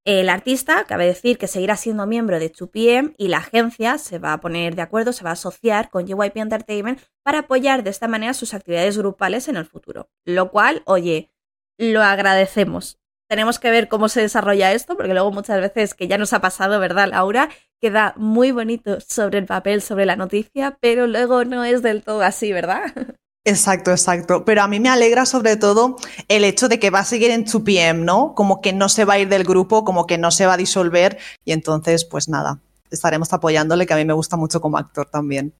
[0.06, 4.34] El artista, cabe decir que seguirá siendo miembro de 2PM y la agencia se va
[4.34, 8.06] a poner de acuerdo, se va a asociar con JYP Entertainment para apoyar de esta
[8.06, 10.10] manera sus actividades grupales en el futuro.
[10.26, 11.30] Lo cual, oye,
[11.78, 12.98] lo agradecemos.
[13.30, 16.40] Tenemos que ver cómo se desarrolla esto, porque luego muchas veces, que ya nos ha
[16.42, 17.48] pasado, ¿verdad, Laura?
[17.80, 22.20] Queda muy bonito sobre el papel, sobre la noticia, pero luego no es del todo
[22.20, 22.92] así, ¿verdad?
[23.46, 24.44] Exacto, exacto.
[24.44, 25.96] Pero a mí me alegra sobre todo
[26.28, 28.34] el hecho de que va a seguir en 2PM, ¿no?
[28.34, 30.56] Como que no se va a ir del grupo, como que no se va a
[30.56, 31.18] disolver.
[31.44, 35.54] Y entonces, pues nada, estaremos apoyándole, que a mí me gusta mucho como actor también.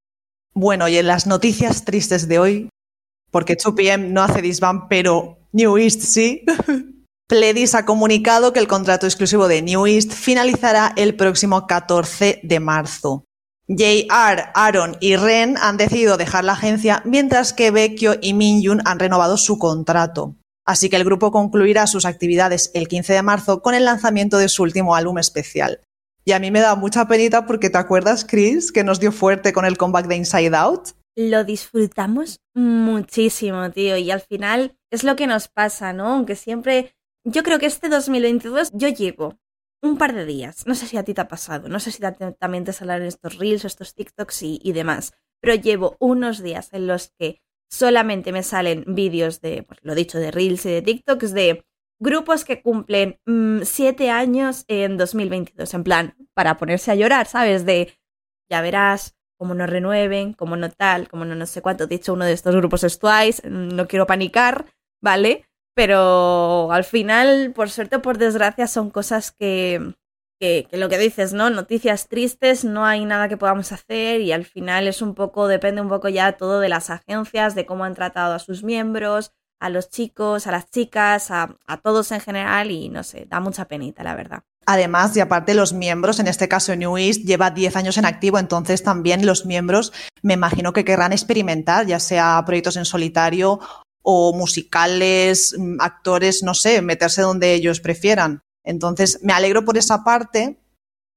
[0.54, 2.68] Bueno, y en las noticias tristes de hoy,
[3.30, 6.44] porque 2PM no hace disband, pero New East sí.
[7.26, 12.60] Pledis ha comunicado que el contrato exclusivo de New East finalizará el próximo 14 de
[12.60, 13.24] marzo.
[13.66, 18.98] JR, Aaron y Ren han decidido dejar la agencia, mientras que Baekyo y Minjun han
[18.98, 20.37] renovado su contrato.
[20.66, 24.48] Así que el grupo concluirá sus actividades el 15 de marzo con el lanzamiento de
[24.48, 25.81] su último álbum especial.
[26.27, 29.53] Y a mí me da mucha penita porque te acuerdas, Chris, que nos dio fuerte
[29.53, 30.90] con el comeback de Inside Out.
[31.16, 36.09] Lo disfrutamos muchísimo, tío, y al final es lo que nos pasa, ¿no?
[36.09, 39.38] Aunque siempre yo creo que este 2022 yo llevo
[39.84, 40.66] un par de días.
[40.66, 42.02] No sé si a ti te ha pasado, no sé si
[42.38, 47.12] también te salen estos reels, estos TikToks y, demás, pero llevo unos días en los
[47.18, 51.66] que solamente me salen vídeos de, pues lo dicho, de reels y de TikToks de
[52.00, 57.66] grupos que cumplen mm, siete años en 2022, en plan, para ponerse a llorar, ¿sabes?
[57.66, 57.92] De,
[58.48, 61.86] ya verás, cómo no renueven, cómo no tal, cómo no no sé cuánto.
[61.86, 64.64] Dicho, uno de estos grupos es Twice, no quiero panicar,
[65.02, 65.44] ¿vale?
[65.74, 69.94] Pero al final, por suerte o por desgracia, son cosas que,
[70.38, 71.50] que, lo que dices, ¿no?
[71.50, 75.80] Noticias tristes, no hay nada que podamos hacer y al final es un poco, depende
[75.80, 79.68] un poco ya todo de las agencias, de cómo han tratado a sus miembros, a
[79.68, 83.66] los chicos, a las chicas, a, a todos en general y no sé, da mucha
[83.66, 84.42] penita, la verdad.
[84.66, 88.38] Además, y aparte los miembros, en este caso New East, lleva 10 años en activo,
[88.38, 93.60] entonces también los miembros me imagino que querrán experimentar, ya sea proyectos en solitario
[94.04, 98.42] o musicales, mm, actores, no sé, meterse donde ellos prefieran.
[98.62, 100.60] Entonces, me alegro por esa parte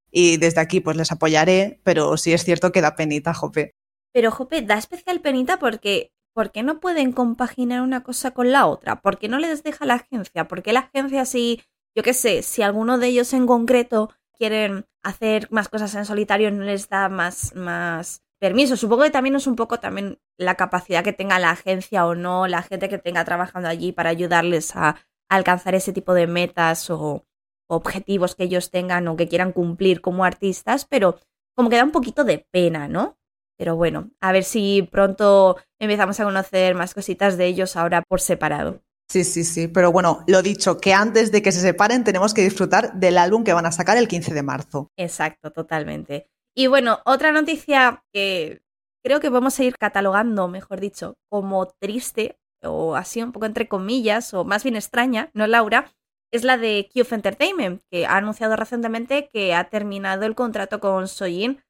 [0.09, 3.75] y desde aquí pues les apoyaré, pero sí es cierto que da penita, Jope.
[4.13, 8.67] Pero Jope, da especial penita porque ¿por qué no pueden compaginar una cosa con la
[8.67, 9.01] otra?
[9.01, 10.47] ¿Por qué no les deja la agencia?
[10.47, 11.61] ¿Por qué la agencia si,
[11.95, 16.51] yo qué sé, si alguno de ellos en concreto quieren hacer más cosas en solitario
[16.51, 18.77] no les da más, más permiso.
[18.77, 22.47] Supongo que también es un poco también la capacidad que tenga la agencia o no,
[22.47, 24.95] la gente que tenga trabajando allí para ayudarles a,
[25.29, 27.25] alcanzar ese tipo de metas o
[27.67, 31.19] objetivos que ellos tengan o que quieran cumplir como artistas, pero
[31.55, 33.17] como que da un poquito de pena, ¿no?
[33.57, 38.21] Pero bueno, a ver si pronto empezamos a conocer más cositas de ellos ahora por
[38.21, 38.81] separado.
[39.09, 42.43] Sí, sí, sí, pero bueno, lo dicho, que antes de que se separen tenemos que
[42.43, 44.91] disfrutar del álbum que van a sacar el 15 de marzo.
[44.97, 46.29] Exacto, totalmente.
[46.53, 48.61] Y bueno, otra noticia que,
[49.07, 53.69] creo que vamos a ir catalogando, mejor dicho, como triste o así un poco entre
[53.69, 55.93] comillas, o más bien extraña, ¿no, Laura?
[56.29, 61.07] Es la de Cube Entertainment, que ha anunciado recientemente que ha terminado el contrato con
[61.07, 61.63] Sojin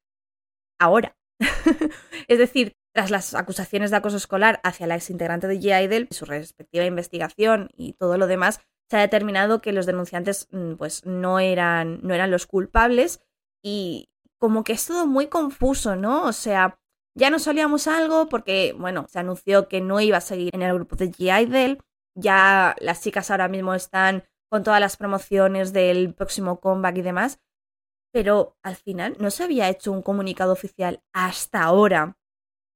[0.80, 1.16] ahora.
[2.28, 6.08] es decir, tras las acusaciones de acoso escolar hacia la exintegrante de G.
[6.10, 11.06] su respectiva investigación y todo lo demás, se ha determinado que los denunciantes mm, pues,
[11.06, 13.22] no, eran, no eran los culpables
[13.62, 16.24] y como que es todo muy confuso, ¿no?
[16.24, 16.80] O sea,
[17.18, 20.76] ya no solíamos algo porque, bueno, se anunció que no iba a seguir en el
[20.76, 21.80] grupo de G.
[22.16, 27.40] ya las chicas ahora mismo están con todas las promociones del próximo comeback y demás,
[28.14, 32.18] pero al final no se había hecho un comunicado oficial hasta ahora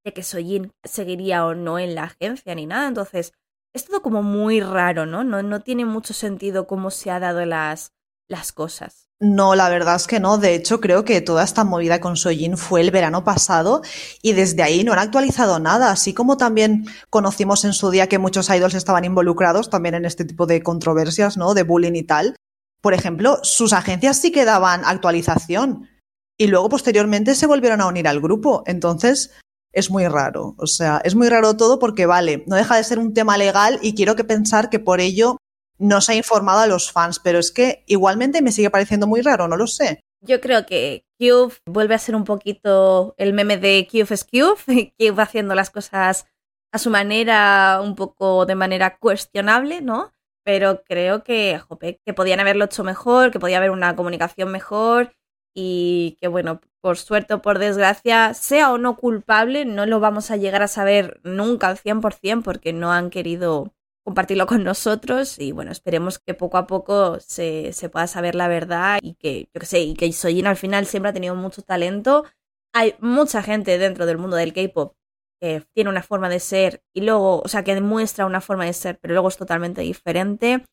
[0.03, 3.33] de que Sojin seguiría o no en la agencia ni nada, entonces
[3.75, 5.23] es todo como muy raro, ¿no?
[5.23, 7.93] No, no tiene mucho sentido cómo se ha dado las,
[8.27, 9.10] las cosas.
[9.23, 10.39] No, la verdad es que no.
[10.39, 13.83] De hecho, creo que toda esta movida con Sojin fue el verano pasado
[14.23, 15.91] y desde ahí no han actualizado nada.
[15.91, 20.25] Así como también conocimos en su día que muchos idols estaban involucrados también en este
[20.25, 21.53] tipo de controversias, ¿no?
[21.53, 22.35] De bullying y tal.
[22.81, 25.87] Por ejemplo, sus agencias sí que daban actualización
[26.35, 28.63] y luego posteriormente se volvieron a unir al grupo.
[28.65, 29.29] Entonces,
[29.71, 30.55] es muy raro.
[30.57, 33.77] O sea, es muy raro todo porque, vale, no deja de ser un tema legal
[33.83, 35.37] y quiero que pensar que por ello
[35.81, 39.21] no se ha informado a los fans, pero es que igualmente me sigue pareciendo muy
[39.21, 39.99] raro, no lo sé.
[40.23, 44.93] Yo creo que Cube vuelve a ser un poquito el meme de Cube es Cube,
[44.97, 46.27] que va haciendo las cosas
[46.71, 50.13] a su manera, un poco de manera cuestionable, ¿no?
[50.45, 55.13] Pero creo que, jope, que podían haberlo hecho mejor, que podía haber una comunicación mejor
[55.55, 60.31] y que, bueno, por suerte o por desgracia, sea o no culpable, no lo vamos
[60.31, 65.51] a llegar a saber nunca al 100% porque no han querido compartirlo con nosotros y
[65.51, 69.65] bueno, esperemos que poco a poco se, pueda saber la verdad y que, yo que
[69.65, 72.25] sé, y que Sojin al final siempre ha tenido mucho talento.
[72.73, 74.95] Hay mucha gente dentro del mundo del K-pop
[75.39, 78.73] que tiene una forma de ser y luego, o sea, que demuestra una forma de
[78.73, 80.65] ser, pero luego es totalmente diferente.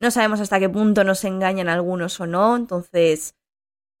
[0.00, 3.34] No sabemos hasta qué punto nos engañan algunos o no, entonces,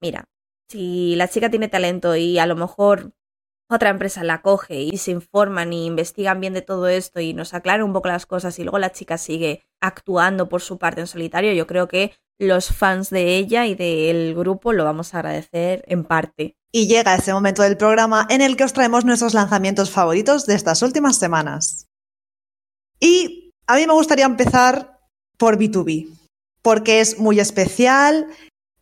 [0.02, 0.24] mira,
[0.68, 3.12] si la chica tiene talento y a lo mejor
[3.68, 7.54] otra empresa la coge y se informan y investigan bien de todo esto y nos
[7.54, 11.06] aclaran un poco las cosas y luego la chica sigue actuando por su parte en
[11.06, 15.84] solitario, yo creo que los fans de ella y del grupo lo vamos a agradecer
[15.86, 16.56] en parte.
[16.70, 20.54] Y llega ese momento del programa en el que os traemos nuestros lanzamientos favoritos de
[20.54, 21.86] estas últimas semanas.
[23.00, 25.00] Y a mí me gustaría empezar
[25.38, 26.08] por B2B,
[26.62, 28.26] porque es muy especial,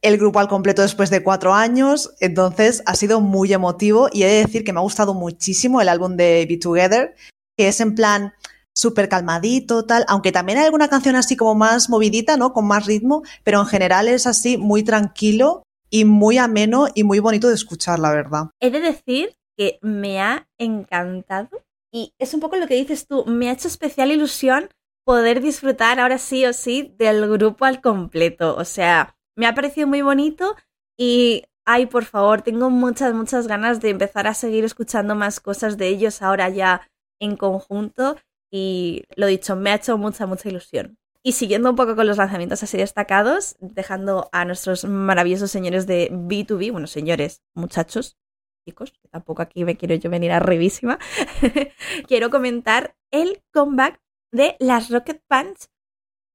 [0.04, 4.26] el grupo al completo después de cuatro años, entonces ha sido muy emotivo y he
[4.26, 7.14] de decir que me ha gustado muchísimo el álbum de Be Together,
[7.56, 8.34] que es en plan
[8.74, 12.52] súper calmadito, tal, aunque también hay alguna canción así como más movidita, ¿no?
[12.52, 17.18] Con más ritmo, pero en general es así muy tranquilo y muy ameno y muy
[17.20, 18.50] bonito de escuchar, la verdad.
[18.60, 21.48] He de decir que me ha encantado
[21.90, 24.68] y es un poco lo que dices tú, me ha hecho especial ilusión
[25.06, 29.86] poder disfrutar ahora sí o sí del grupo al completo, o sea, me ha parecido
[29.86, 30.56] muy bonito
[30.96, 35.76] y, ay, por favor, tengo muchas, muchas ganas de empezar a seguir escuchando más cosas
[35.76, 36.88] de ellos ahora ya
[37.20, 38.16] en conjunto
[38.50, 40.96] y lo dicho, me ha hecho mucha, mucha ilusión.
[41.22, 46.10] Y siguiendo un poco con los lanzamientos así destacados, dejando a nuestros maravillosos señores de
[46.12, 48.18] B2B, bueno, señores, muchachos,
[48.66, 50.98] chicos, que tampoco aquí me quiero yo venir arribísima,
[52.08, 54.00] quiero comentar el comeback
[54.32, 55.68] de las Rocket Punch.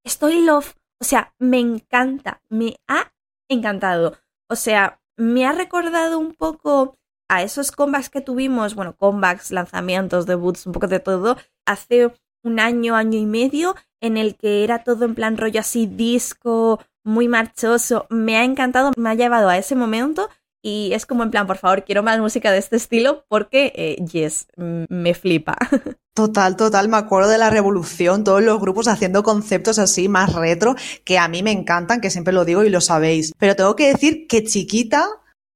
[0.04, 3.12] Estoy love o sea, me encanta, me ha
[3.48, 4.18] encantado.
[4.48, 6.96] O sea, me ha recordado un poco
[7.28, 11.36] a esos comebacks que tuvimos, bueno, comebacks, lanzamientos, debuts, un poco de todo,
[11.66, 15.86] hace un año, año y medio, en el que era todo en plan rollo así
[15.86, 18.06] disco, muy marchoso.
[18.10, 20.28] Me ha encantado, me ha llevado a ese momento
[20.62, 24.04] y es como en plan, por favor, quiero más música de este estilo porque, eh,
[24.04, 25.56] yes, me flipa.
[26.12, 26.88] Total, total.
[26.88, 31.28] Me acuerdo de la revolución, todos los grupos haciendo conceptos así más retro, que a
[31.28, 33.32] mí me encantan, que siempre lo digo y lo sabéis.
[33.38, 35.08] Pero tengo que decir que chiquita,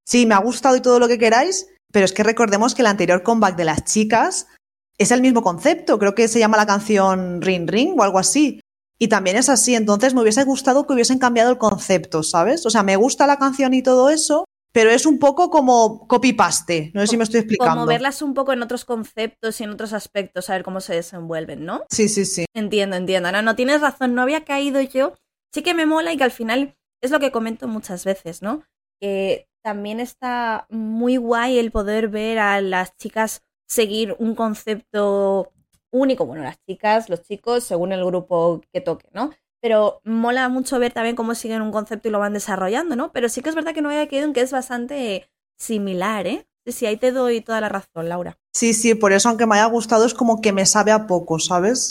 [0.06, 2.86] sí, me ha gustado y todo lo que queráis, pero es que recordemos que el
[2.86, 4.46] anterior comeback de las chicas
[4.96, 5.98] es el mismo concepto.
[5.98, 8.60] Creo que se llama la canción Ring Ring o algo así.
[8.98, 12.64] Y también es así, entonces me hubiese gustado que hubiesen cambiado el concepto, ¿sabes?
[12.64, 14.44] O sea, me gusta la canción y todo eso,
[14.74, 16.90] pero es un poco como copy-paste.
[16.94, 17.74] No sé si me estoy explicando.
[17.74, 20.94] Como verlas un poco en otros conceptos y en otros aspectos, a ver cómo se
[20.94, 21.84] desenvuelven, ¿no?
[21.90, 22.44] Sí, sí, sí.
[22.54, 23.30] Entiendo, entiendo.
[23.30, 25.14] No, no tienes razón, no había caído yo.
[25.54, 28.64] Sí que me mola y que al final es lo que comento muchas veces, ¿no?
[29.00, 35.52] Que también está muy guay el poder ver a las chicas seguir un concepto
[35.92, 36.26] único.
[36.26, 39.30] Bueno, las chicas, los chicos, según el grupo que toque, ¿no?
[39.64, 43.12] Pero mola mucho ver también cómo siguen un concepto y lo van desarrollando, ¿no?
[43.12, 46.46] Pero sí que es verdad que no había quedado en que es bastante similar, ¿eh?
[46.66, 48.36] Sí, ahí te doy toda la razón, Laura.
[48.52, 51.38] Sí, sí, por eso aunque me haya gustado es como que me sabe a poco,
[51.38, 51.88] ¿sabes?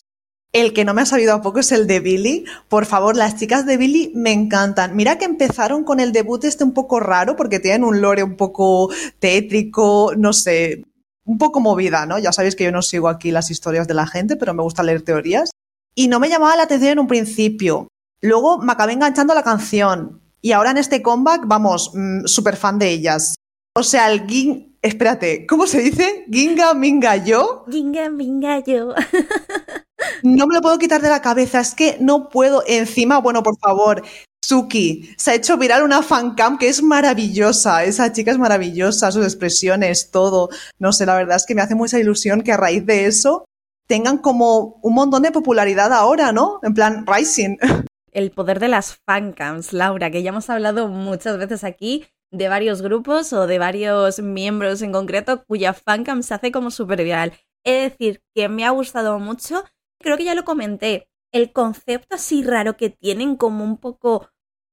[0.52, 2.46] El que no me ha sabido a poco es el de Billy.
[2.70, 4.96] Por favor, las chicas de Billy me encantan.
[4.96, 8.38] Mira que empezaron con el debut este un poco raro porque tienen un lore un
[8.38, 10.84] poco tétrico, no sé,
[11.26, 12.20] un poco movida, ¿no?
[12.20, 14.84] Ya sabéis que yo no sigo aquí las historias de la gente, pero me gusta
[14.84, 15.50] leer teorías.
[15.96, 17.88] Y no me llamaba la atención en un principio.
[18.22, 20.22] Luego me acabé enganchando a la canción.
[20.42, 23.36] Y ahora en este comeback, vamos, mm, súper fan de ellas.
[23.76, 24.74] O sea, el ging...
[24.82, 26.26] Espérate, ¿cómo se dice?
[26.30, 27.64] Ginga Minga Yo.
[27.70, 28.94] Ginga Minga Yo.
[30.24, 32.64] no me lo puedo quitar de la cabeza, es que no puedo.
[32.68, 34.04] Encima, bueno, por favor,
[34.44, 37.86] Suki, se ha hecho viral una fancam que es maravillosa.
[37.86, 40.50] Esa chica es maravillosa, sus expresiones, todo.
[40.80, 43.46] No sé, la verdad es que me hace mucha ilusión que a raíz de eso
[43.88, 46.60] tengan como un montón de popularidad ahora, ¿no?
[46.64, 47.58] En plan, Rising.
[48.12, 52.82] El poder de las fancams, Laura, que ya hemos hablado muchas veces aquí de varios
[52.82, 57.34] grupos o de varios miembros en concreto cuya fancam se hace como súper viral.
[57.64, 59.64] Es decir, que me ha gustado mucho.
[60.00, 61.10] Creo que ya lo comenté.
[61.32, 64.30] El concepto así raro que tienen como un poco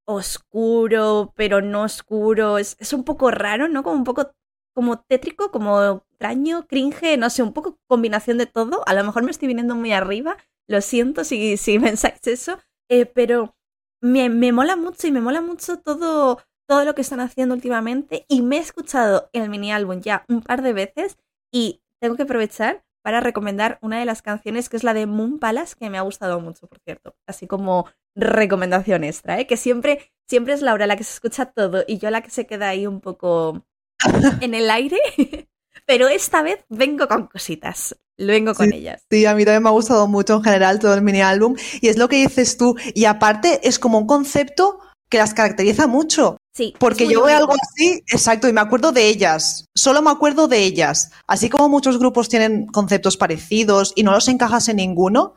[0.07, 2.59] oscuro, pero no oscuro.
[2.59, 3.83] Es, es un poco raro, ¿no?
[3.83, 4.33] Como un poco
[4.75, 8.83] como tétrico, como extraño, cringe, no sé, un poco combinación de todo.
[8.87, 10.37] A lo mejor me estoy viniendo muy arriba.
[10.69, 12.59] Lo siento si, si pensáis eso.
[12.89, 13.55] Eh, pero
[14.01, 16.39] me, me mola mucho y me mola mucho todo
[16.71, 20.41] todo lo que están haciendo últimamente y me he escuchado el mini álbum ya un
[20.41, 21.19] par de veces
[21.51, 25.41] y tengo que aprovechar para recomendar una de las canciones que es la de Moon
[25.41, 29.49] Palace que me ha gustado mucho, por cierto, así como recomendación extra, ¿eh?
[29.49, 32.47] que siempre, siempre es Laura la que se escucha todo y yo la que se
[32.47, 33.65] queda ahí un poco
[34.41, 34.99] en el aire,
[35.87, 37.97] pero esta vez vengo con cositas.
[38.17, 39.03] Vengo con ellas.
[39.11, 41.57] Sí, a mí también me ha gustado mucho en general todo el mini álbum.
[41.81, 42.77] Y es lo que dices tú.
[42.95, 44.79] Y aparte es como un concepto
[45.11, 46.37] que las caracteriza mucho.
[46.53, 46.75] Sí.
[46.79, 49.65] Porque yo veo algo así, exacto, y me acuerdo de ellas.
[49.75, 51.11] Solo me acuerdo de ellas.
[51.27, 55.35] Así como muchos grupos tienen conceptos parecidos y no los encajas en ninguno,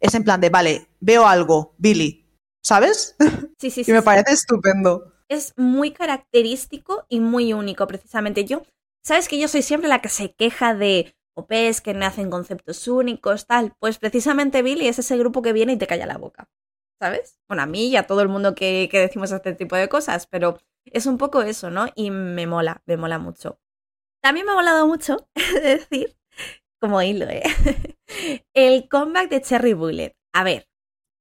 [0.00, 2.26] es en plan de, vale, veo algo, Billy,
[2.62, 3.16] ¿sabes?
[3.58, 3.90] Sí, sí, sí.
[3.90, 5.12] y me parece estupendo.
[5.30, 8.44] Es muy característico y muy único, precisamente.
[8.44, 8.62] Yo,
[9.04, 13.46] ¿sabes que yo soy siempre la que se queja de OPs que hacen conceptos únicos,
[13.46, 13.72] tal?
[13.78, 16.50] Pues precisamente Billy es ese grupo que viene y te calla la boca.
[17.00, 17.40] ¿sabes?
[17.48, 20.58] Bueno, a mí y a todo el mundo que, decimos este tipo de cosas, pero
[20.84, 21.86] es un poco eso, ¿no?
[21.94, 23.58] Y me mola, me mola mucho.
[24.22, 25.28] También me ha molado mucho,
[25.62, 26.16] decir,
[26.78, 27.42] como hilo, ¿eh?
[28.54, 30.14] El comeback de Cherry Bullet.
[30.34, 30.68] A ver,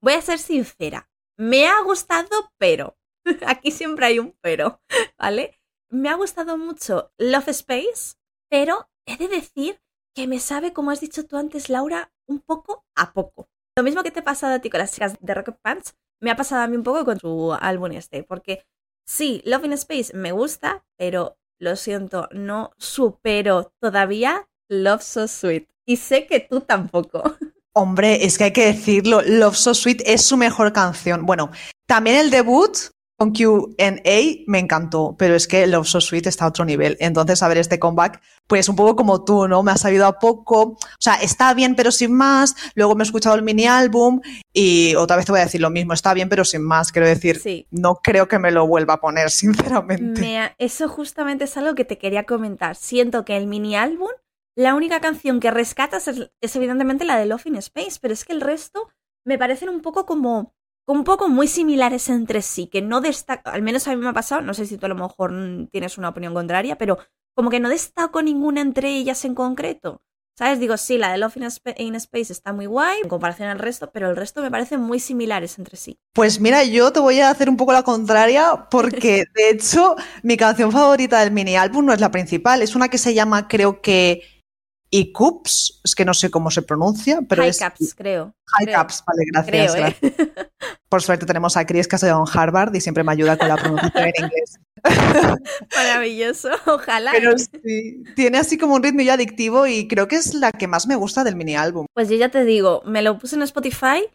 [0.01, 1.10] voy a ser sincera.
[1.38, 2.97] Me ha gustado, pero.
[3.47, 4.82] Aquí siempre hay un pero,
[5.17, 5.59] ¿vale?
[5.89, 8.15] Me ha gustado mucho Love Space,
[8.49, 9.82] pero he de decir
[10.15, 13.49] que me sabe, como has dicho tú antes, Laura, un poco a poco.
[13.78, 16.32] Lo mismo que te ha pasado a ti con las chicas de Rocket Pants, me
[16.32, 18.65] ha pasado a mí un poco con su álbum este, porque
[19.07, 25.67] sí, Love in Space me gusta, pero lo siento, no supero todavía Love So Sweet.
[25.86, 27.24] Y sé que tú tampoco.
[27.74, 31.26] Hombre, es que hay que decirlo, Love So Sweet es su mejor canción.
[31.26, 31.51] Bueno,
[31.88, 32.78] también el debut
[33.20, 36.95] con QA me encantó, pero es que Love So Sweet está a otro nivel.
[37.01, 39.61] Entonces, a ver, este comeback, pues un poco como tú, ¿no?
[39.61, 40.61] Me ha sabido a poco.
[40.61, 42.55] O sea, está bien, pero sin más.
[42.76, 44.22] Luego me he escuchado el mini álbum
[44.53, 45.91] y otra vez te voy a decir lo mismo.
[45.91, 46.93] Está bien, pero sin más.
[46.93, 47.41] Quiero decir,
[47.72, 50.53] no creo que me lo vuelva a poner, sinceramente.
[50.57, 52.78] Eso justamente es algo que te quería comentar.
[52.78, 54.11] Siento que el mini álbum,
[54.55, 58.24] la única canción que rescatas es, es evidentemente la de Love in Space, pero es
[58.24, 58.88] que el resto
[59.26, 60.53] me parecen un poco como
[60.90, 64.14] un poco muy similares entre sí, que no destaco, al menos a mí me ha
[64.14, 65.32] pasado, no sé si tú a lo mejor
[65.72, 66.98] tienes una opinión contraria, pero
[67.36, 70.02] como que no destaco ninguna entre ellas en concreto.
[70.36, 70.60] ¿Sabes?
[70.60, 71.36] Digo, sí, la de Love
[71.78, 75.02] in, Space está muy guay en comparación al resto, pero el resto me parecen muy
[75.02, 76.00] similares entre sí.
[76.14, 80.38] Pues mira, yo te voy a hacer un poco la contraria porque de hecho mi
[80.38, 83.82] canción favorita del mini álbum no es la principal, es una que se llama creo
[83.82, 84.39] que
[84.92, 87.60] y Cups, es que no sé cómo se pronuncia, pero High es...
[87.60, 88.34] Caps, creo.
[88.48, 89.76] High Caps, vale, gracias.
[89.76, 90.50] Creo, ¿eh?
[90.90, 93.48] Por suerte tenemos a Chris que ha estudiado en Harvard y siempre me ayuda con
[93.48, 94.60] la pronunciación en inglés.
[95.76, 97.12] Maravilloso, ojalá.
[97.12, 100.68] Pero sí, tiene así como un ritmo ya adictivo y creo que es la que
[100.68, 101.86] más me gusta del mini álbum.
[101.94, 104.08] Pues yo ya te digo, me lo puse en Spotify.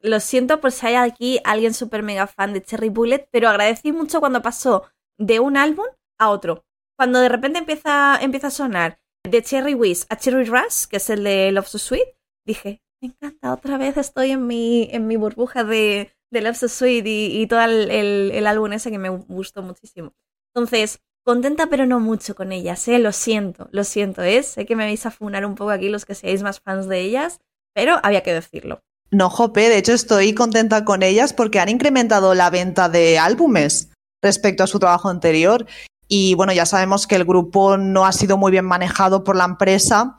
[0.00, 3.92] Lo siento por si hay aquí alguien súper mega fan de Cherry Bullet, pero agradecí
[3.92, 5.86] mucho cuando pasó de un álbum
[6.18, 6.64] a otro.
[6.96, 8.98] Cuando de repente empieza, empieza a sonar
[9.28, 12.08] de Cherry Wiz a Cherry Rush, que es el de Love So Sweet,
[12.46, 17.04] dije, me encanta, otra vez estoy en mi, en mi burbuja de, Love So Sweet
[17.06, 20.12] y, todo el, álbum ese que me gustó muchísimo.
[20.54, 22.98] Entonces, contenta pero no mucho con ellas, ¿eh?
[22.98, 24.42] Lo siento, lo siento, ¿eh?
[24.42, 27.00] Sé que me vais a funar un poco aquí los que seáis más fans de
[27.00, 27.40] ellas,
[27.74, 28.80] pero había que decirlo.
[29.10, 33.90] No, Jope, de hecho estoy contenta con ellas porque han incrementado la venta de álbumes
[34.22, 35.66] respecto a su trabajo anterior
[36.12, 39.44] y bueno, ya sabemos que el grupo no ha sido muy bien manejado por la
[39.44, 40.18] empresa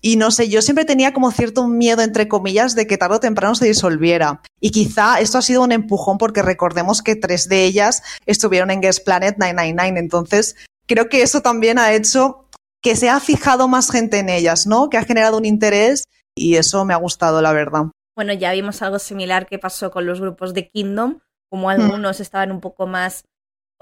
[0.00, 3.20] y no sé, yo siempre tenía como cierto miedo, entre comillas, de que tarde o
[3.20, 4.42] temprano se disolviera.
[4.60, 8.80] Y quizá esto ha sido un empujón porque recordemos que tres de ellas estuvieron en
[8.80, 9.98] Guest Planet 999.
[9.98, 10.56] Entonces,
[10.86, 12.48] creo que eso también ha hecho
[12.80, 14.88] que se ha fijado más gente en ellas, ¿no?
[14.88, 16.04] Que ha generado un interés
[16.36, 17.86] y eso me ha gustado, la verdad.
[18.14, 22.52] Bueno, ya vimos algo similar que pasó con los grupos de Kingdom, como algunos estaban
[22.52, 23.24] un poco más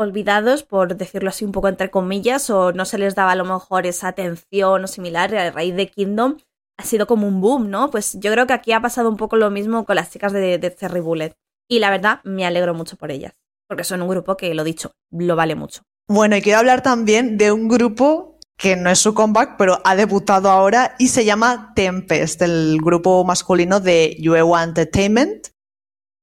[0.03, 3.45] olvidados, por decirlo así un poco entre comillas, o no se les daba a lo
[3.45, 6.37] mejor esa atención o similar, a raíz de Kingdom
[6.79, 7.91] ha sido como un boom, ¿no?
[7.91, 10.59] Pues yo creo que aquí ha pasado un poco lo mismo con las chicas de,
[10.59, 11.35] de Bullet.
[11.69, 13.33] Y la verdad, me alegro mucho por ellas,
[13.69, 15.83] porque son un grupo que, lo dicho, lo vale mucho.
[16.09, 19.97] Bueno, y quiero hablar también de un grupo que no es su comeback, pero ha
[19.97, 25.49] debutado ahora y se llama Tempest, el grupo masculino de Yuewa Entertainment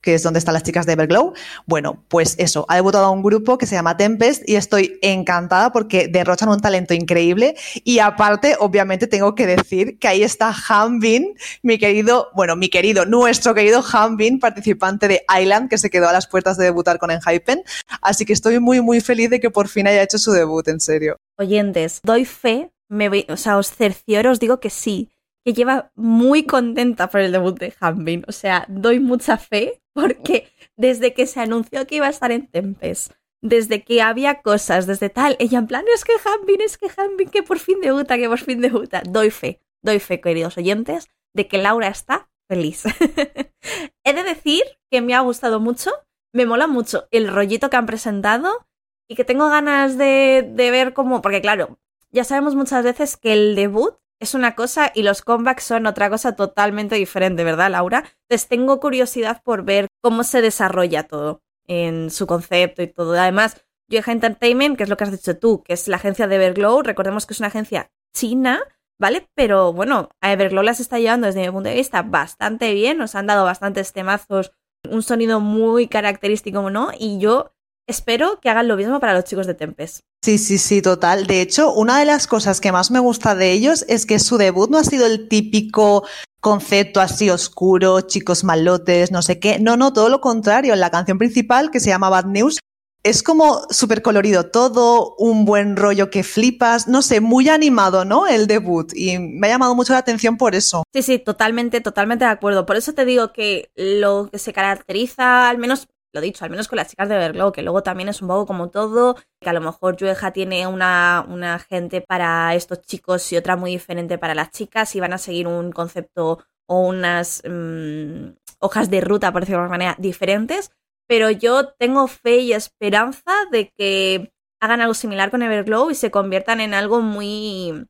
[0.01, 1.33] que es donde están las chicas de Everglow.
[1.65, 6.07] Bueno, pues eso, ha debutado un grupo que se llama Tempest y estoy encantada porque
[6.07, 11.77] derrochan un talento increíble y aparte, obviamente, tengo que decir que ahí está Hanbin, mi
[11.77, 16.27] querido, bueno, mi querido, nuestro querido Hanbin, participante de Island, que se quedó a las
[16.27, 17.63] puertas de debutar con Enhypen.
[18.01, 20.79] Así que estoy muy, muy feliz de que por fin haya hecho su debut, en
[20.79, 21.17] serio.
[21.37, 25.09] Oyentes, doy fe, me o sea, os cercioro, os digo que sí,
[25.45, 28.25] que lleva muy contenta por el debut de Hanbin.
[28.27, 32.47] O sea, doy mucha fe porque desde que se anunció que iba a estar en
[32.47, 36.87] Tempest, desde que había cosas, desde tal, ella en plan, es que Hanbin, es que
[36.95, 39.01] Hanbin, que por fin debuta, que por fin debuta.
[39.07, 42.83] Doy fe, doy fe, queridos oyentes, de que Laura está feliz.
[44.03, 45.91] He de decir que me ha gustado mucho,
[46.33, 48.67] me mola mucho el rollito que han presentado
[49.07, 51.79] y que tengo ganas de, de ver cómo, porque claro,
[52.11, 56.09] ya sabemos muchas veces que el debut es una cosa y los comebacks son otra
[56.09, 58.03] cosa totalmente diferente, ¿verdad, Laura?
[58.27, 63.13] Entonces tengo curiosidad por ver cómo se desarrolla todo en su concepto y todo.
[63.13, 66.35] Además, Yoeja Entertainment, que es lo que has dicho tú, que es la agencia de
[66.35, 68.61] Everglow, recordemos que es una agencia china,
[68.99, 69.27] ¿vale?
[69.35, 73.15] Pero bueno, a Everglow las está llevando desde mi punto de vista bastante bien, nos
[73.15, 74.51] han dado bastantes temazos,
[74.89, 76.91] un sonido muy característico, ¿no?
[76.97, 77.53] Y yo
[77.89, 79.99] espero que hagan lo mismo para los chicos de Tempest.
[80.23, 81.27] Sí, sí, sí, total.
[81.27, 84.37] De hecho, una de las cosas que más me gusta de ellos es que su
[84.37, 86.05] debut no ha sido el típico
[86.41, 89.59] concepto así oscuro, chicos malotes, no sé qué.
[89.59, 90.75] No, no, todo lo contrario.
[90.75, 92.59] La canción principal, que se llama Bad News,
[93.03, 98.27] es como súper colorido todo, un buen rollo que flipas, no sé, muy animado, ¿no?
[98.27, 98.91] El debut.
[98.93, 100.83] Y me ha llamado mucho la atención por eso.
[100.93, 102.65] Sí, sí, totalmente, totalmente de acuerdo.
[102.65, 106.67] Por eso te digo que lo que se caracteriza, al menos lo dicho, al menos
[106.67, 109.53] con las chicas de Verglow, que luego también es un poco como todo, que a
[109.53, 114.35] lo mejor Yueja tiene una, una gente para estos chicos y otra muy diferente para
[114.35, 118.29] las chicas y van a seguir un concepto o unas mm,
[118.59, 120.71] hojas de ruta, por decirlo de alguna manera, diferentes,
[121.07, 124.31] pero yo tengo fe y esperanza de que
[124.61, 127.87] hagan algo similar con Everglow y se conviertan en algo muy,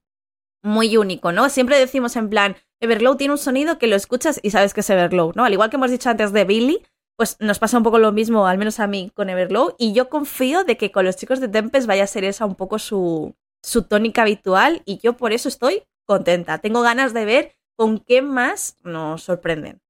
[0.63, 1.49] muy único, ¿no?
[1.49, 4.89] Siempre decimos en plan, Everglow tiene un sonido que lo escuchas y sabes que es
[4.89, 5.43] Everglow, ¿no?
[5.43, 6.85] Al igual que hemos dicho antes de Billy,
[7.19, 9.75] pues nos pasa un poco lo mismo, al menos a mí, con Everglow.
[9.77, 12.55] Y yo confío de que con los chicos de Tempest vaya a ser esa un
[12.55, 14.83] poco su, su tónica habitual.
[14.85, 16.59] Y yo por eso estoy contenta.
[16.59, 19.81] Tengo ganas de ver con qué más nos sorprenden.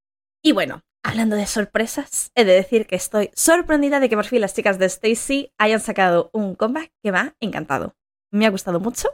[0.42, 4.42] Y bueno, hablando de sorpresas, he de decir que estoy sorprendida de que por fin
[4.42, 7.96] las chicas de Stacy hayan sacado un comeback que me ha encantado.
[8.32, 9.08] Me ha gustado mucho.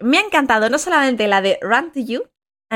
[0.00, 2.24] Me ha encantado no solamente la de Run to You,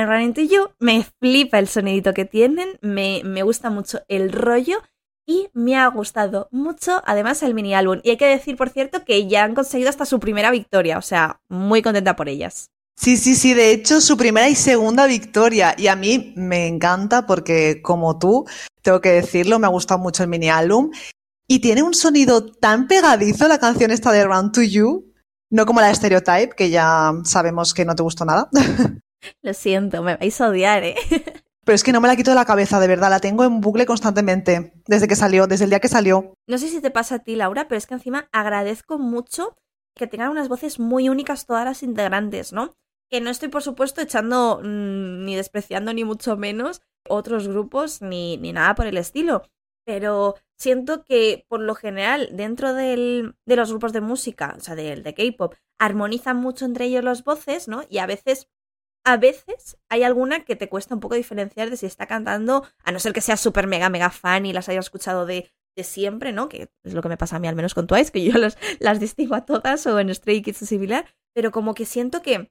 [0.06, 0.68] Running to You.
[0.78, 4.82] Me flipa el sonidito que tienen, me, me gusta mucho el rollo
[5.26, 8.00] y me ha gustado mucho además el mini álbum.
[8.02, 11.02] Y hay que decir, por cierto, que ya han conseguido hasta su primera victoria, o
[11.02, 12.70] sea, muy contenta por ellas.
[12.96, 17.26] Sí, sí, sí, de hecho su primera y segunda victoria y a mí me encanta
[17.26, 18.44] porque como tú,
[18.82, 20.90] tengo que decirlo, me ha gustado mucho el mini álbum
[21.46, 25.12] y tiene un sonido tan pegadizo la canción esta de Run to You,
[25.50, 28.50] no como la Stereotype, que ya sabemos que no te gustó nada.
[29.42, 30.94] Lo siento, me vais a odiar, ¿eh?
[31.64, 33.60] Pero es que no me la quito de la cabeza, de verdad, la tengo en
[33.60, 36.32] bucle constantemente, desde que salió, desde el día que salió.
[36.46, 39.54] No sé si te pasa a ti, Laura, pero es que encima agradezco mucho
[39.94, 42.78] que tengan unas voces muy únicas todas las integrantes, ¿no?
[43.10, 48.38] Que no estoy, por supuesto, echando mm, ni despreciando ni mucho menos otros grupos ni,
[48.38, 49.42] ni nada por el estilo.
[49.84, 54.74] Pero siento que, por lo general, dentro del, de los grupos de música, o sea,
[54.74, 57.82] del de K-pop, armonizan mucho entre ellos las voces, ¿no?
[57.90, 58.48] Y a veces
[59.12, 62.92] a veces hay alguna que te cuesta un poco diferenciar de si está cantando, a
[62.92, 66.32] no ser que seas súper mega, mega fan y las hayas escuchado de, de, siempre,
[66.32, 66.50] ¿no?
[66.50, 68.34] Que es lo que me pasa a mí al menos con Twice, que yo
[68.80, 72.50] las distingo a todas o en Stray Kids o similar, pero como que siento que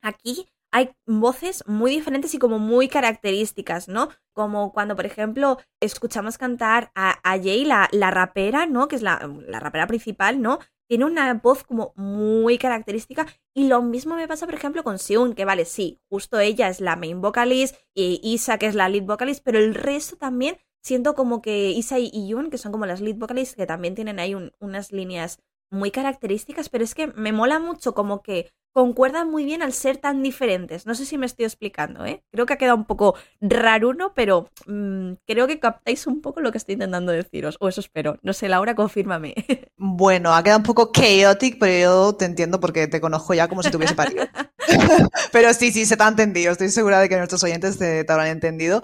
[0.00, 4.10] aquí hay voces muy diferentes y como muy características, ¿no?
[4.32, 8.86] Como cuando, por ejemplo, escuchamos cantar a, a Jay, la, la, rapera, ¿no?
[8.86, 10.60] Que es la, la rapera principal, ¿no?
[10.88, 15.34] Tiene una voz como muy característica y lo mismo me pasa, por ejemplo, con Seun,
[15.34, 19.04] que vale, sí, justo ella es la main vocalist y Isa, que es la lead
[19.04, 23.00] vocalist, pero el resto también siento como que Isa y Yun, que son como las
[23.00, 25.40] lead vocalists, que también tienen ahí unas líneas
[25.70, 29.96] muy características, pero es que me mola mucho como que concuerdan muy bien al ser
[29.96, 30.84] tan diferentes.
[30.84, 32.22] No sé si me estoy explicando, ¿eh?
[32.30, 36.52] Creo que ha quedado un poco raruno, pero mm, creo que captáis un poco lo
[36.52, 38.18] que estoy intentando deciros, o eso espero.
[38.20, 39.34] No sé, Laura, confírmame.
[39.78, 43.62] Bueno, ha quedado un poco chaotic, pero yo te entiendo porque te conozco ya como
[43.62, 44.24] si tuviese parido.
[45.32, 46.52] pero sí, sí, se te ha entendido.
[46.52, 48.82] Estoy segura de que nuestros oyentes te, te habrán entendido.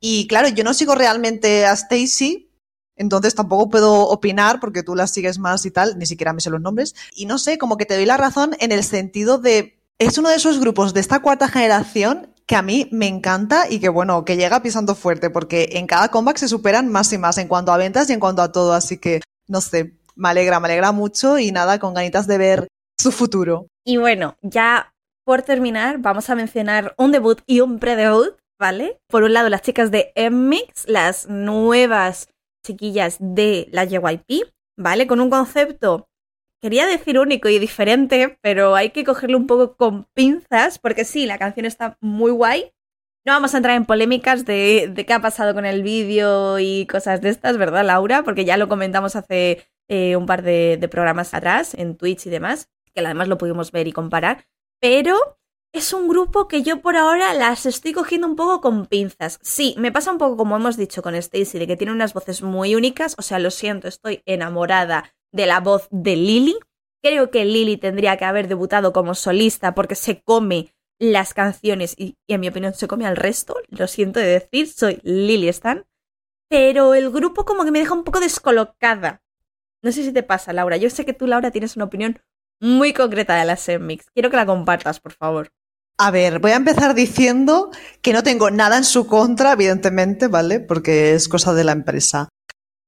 [0.00, 2.47] Y claro, yo no sigo realmente a Stacy,
[2.98, 6.50] entonces tampoco puedo opinar porque tú las sigues más y tal, ni siquiera me sé
[6.50, 6.94] los nombres.
[7.14, 10.28] Y no sé, como que te doy la razón en el sentido de, es uno
[10.28, 14.24] de esos grupos de esta cuarta generación que a mí me encanta y que bueno,
[14.24, 17.72] que llega pisando fuerte porque en cada comeback se superan más y más en cuanto
[17.72, 18.72] a ventas y en cuanto a todo.
[18.72, 22.68] Así que, no sé, me alegra, me alegra mucho y nada, con ganitas de ver
[22.98, 23.66] su futuro.
[23.84, 24.92] Y bueno, ya
[25.24, 28.98] por terminar, vamos a mencionar un debut y un pre-debut, ¿vale?
[29.08, 32.28] Por un lado, las chicas de M-Mix, las nuevas
[32.68, 34.44] chiquillas de la JYP,
[34.76, 35.06] ¿vale?
[35.06, 36.08] Con un concepto,
[36.60, 41.26] quería decir único y diferente, pero hay que cogerlo un poco con pinzas, porque sí,
[41.26, 42.72] la canción está muy guay.
[43.24, 47.20] No vamos a entrar en polémicas de, qué ha pasado con el vídeo y cosas
[47.20, 48.22] de estas, ¿verdad, Laura?
[48.22, 52.30] Porque ya lo comentamos hace eh, un par de, de programas atrás, en Twitch y
[52.30, 54.46] demás, que además lo pudimos ver y comparar.
[54.80, 55.37] Pero
[55.72, 59.38] es un grupo que yo por ahora las estoy cogiendo un poco con pinzas.
[59.42, 62.42] Sí, me pasa un poco como hemos dicho con Stacy, de que tiene unas voces
[62.42, 63.14] muy únicas.
[63.18, 66.56] O sea, lo siento, estoy enamorada de la voz de Lily.
[67.02, 72.16] Creo que Lily tendría que haber debutado como solista porque se come las canciones y,
[72.26, 73.56] en mi opinión se come al resto.
[73.68, 75.86] Lo siento de decir, soy Lily Stan.
[76.48, 79.22] Pero el grupo como que me deja un poco descolocada.
[79.82, 80.76] No sé si te pasa, Laura.
[80.76, 82.20] Yo sé que tú, Laura, tienes una opinión
[82.58, 84.10] muy concreta de la Mix.
[84.10, 85.52] Quiero que la compartas, por favor.
[86.00, 87.70] A ver, voy a empezar diciendo
[88.02, 90.60] que no tengo nada en su contra, evidentemente, ¿vale?
[90.60, 92.28] Porque es cosa de la empresa.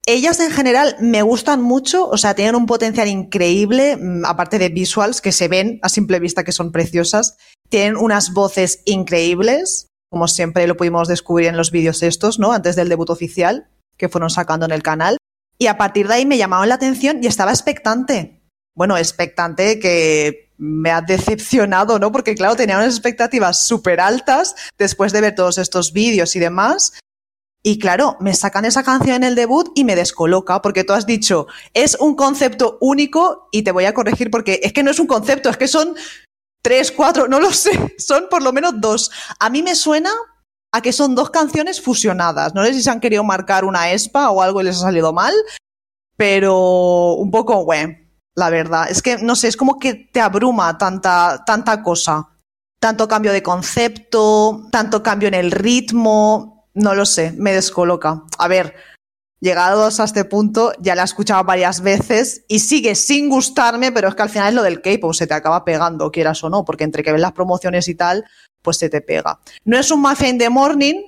[0.06, 4.68] Ellas en general me gustan mucho, o sea, tienen un potencial increíble, mm, aparte de
[4.68, 7.36] visuals que se ven a simple vista que son preciosas.
[7.68, 12.52] Tienen unas voces increíbles, como siempre lo pudimos descubrir en los vídeos estos, ¿no?
[12.52, 15.16] Antes del debut oficial que fueron sacando en el canal.
[15.58, 18.40] Y a partir de ahí me llamaban la atención y estaba expectante.
[18.74, 22.12] Bueno, expectante que me ha decepcionado, ¿no?
[22.12, 26.92] Porque claro, tenía unas expectativas súper altas después de ver todos estos vídeos y demás.
[27.62, 31.06] Y claro, me sacan esa canción en el debut y me descoloca, porque tú has
[31.06, 34.98] dicho, es un concepto único y te voy a corregir porque es que no es
[34.98, 35.94] un concepto, es que son
[36.62, 39.10] tres, cuatro, no lo sé, son por lo menos dos.
[39.38, 40.10] A mí me suena
[40.72, 42.54] a que son dos canciones fusionadas.
[42.54, 45.12] No sé si se han querido marcar una ESPA o algo y les ha salido
[45.14, 45.34] mal,
[46.16, 47.96] pero un poco, bueno,
[48.36, 48.90] la verdad.
[48.90, 52.28] Es que, no sé, es como que te abruma tanta, tanta cosa.
[52.80, 58.22] Tanto cambio de concepto, tanto cambio en el ritmo, no lo sé, me descoloca.
[58.38, 58.74] A ver,
[59.40, 64.08] llegados a este punto, ya la he escuchado varias veces y sigue sin gustarme, pero
[64.08, 66.64] es que al final es lo del K-pop, se te acaba pegando, quieras o no,
[66.64, 68.24] porque entre que ves las promociones y tal,
[68.62, 69.40] pues se te pega.
[69.64, 71.02] No es un Mafia in the Morning,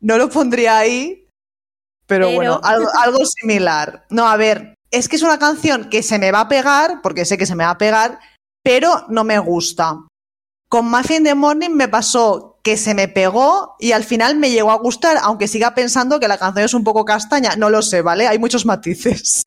[0.00, 1.28] no lo pondría ahí,
[2.06, 4.04] pero, bueno, algo, algo similar.
[4.10, 7.24] No, a ver, es que es una canción que se me va a pegar, porque
[7.24, 8.18] sé que se me va a pegar,
[8.62, 10.06] pero no me gusta.
[10.68, 14.50] Con Mafia in the Morning me pasó que se me pegó y al final me
[14.50, 17.56] llegó a gustar, aunque siga pensando que la canción es un poco castaña.
[17.56, 18.28] No lo sé, ¿vale?
[18.28, 19.42] Hay muchos matices.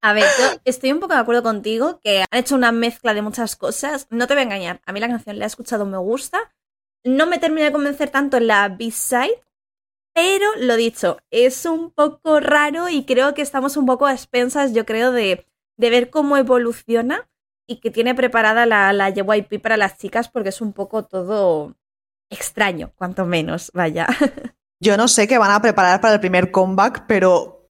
[0.00, 3.22] A ver, yo estoy un poco de acuerdo contigo que han hecho una mezcla de
[3.22, 4.06] muchas cosas.
[4.10, 6.38] No te voy a engañar, a mí la canción la he escuchado, me gusta.
[7.04, 9.42] No me termina de convencer tanto en la B-side,
[10.18, 14.72] pero lo dicho, es un poco raro y creo que estamos un poco a expensas,
[14.72, 15.46] yo creo, de,
[15.76, 17.28] ver cómo evoluciona
[17.68, 21.76] y que tiene preparada la, la JYP para las chicas porque es un poco todo
[22.30, 24.08] extraño, cuanto menos, vaya.
[24.82, 27.68] Yo no sé qué van a preparar para el primer comeback, pero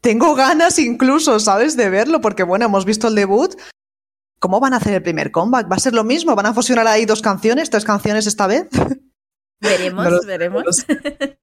[0.00, 1.76] tengo ganas incluso, ¿sabes?
[1.76, 3.56] De verlo, porque bueno, hemos visto el debut.
[4.38, 5.68] ¿Cómo van a hacer el primer comeback?
[5.68, 6.36] ¿Va a ser lo mismo?
[6.36, 8.68] ¿Van a fusionar ahí dos canciones, tres canciones esta vez?
[9.60, 10.86] Veremos, veremos.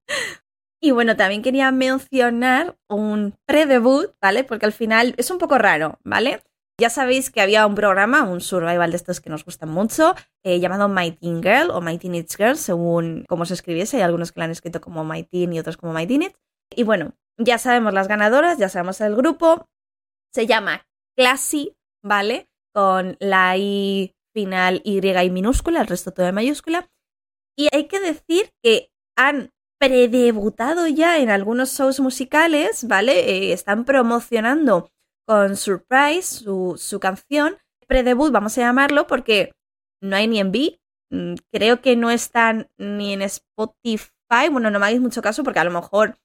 [0.81, 4.43] y bueno, también quería mencionar un pre-debut, ¿vale?
[4.43, 6.41] Porque al final es un poco raro, ¿vale?
[6.79, 10.13] Ya sabéis que había un programa, un survival de estos que nos gustan mucho,
[10.43, 13.97] eh, llamado My Teen Girl o My Teenage Girl, según cómo se escribiese.
[13.97, 16.35] Hay algunos que lo han escrito como My Teen y otros como My Teenage.
[16.75, 19.67] Y bueno, ya sabemos las ganadoras, ya sabemos el grupo.
[20.31, 22.47] Se llama Classy, ¿vale?
[22.73, 26.87] Con la I final Y y minúscula, el resto todo en mayúscula.
[27.57, 33.29] Y hay que decir que han predebutado ya en algunos shows musicales, ¿vale?
[33.29, 34.91] Eh, están promocionando
[35.25, 39.53] con Surprise, su, su canción, pre-debut, vamos a llamarlo, porque
[40.01, 40.79] no hay ni en B,
[41.09, 45.59] mm, creo que no están ni en Spotify, bueno, no me hagáis mucho caso porque
[45.59, 46.17] a lo mejor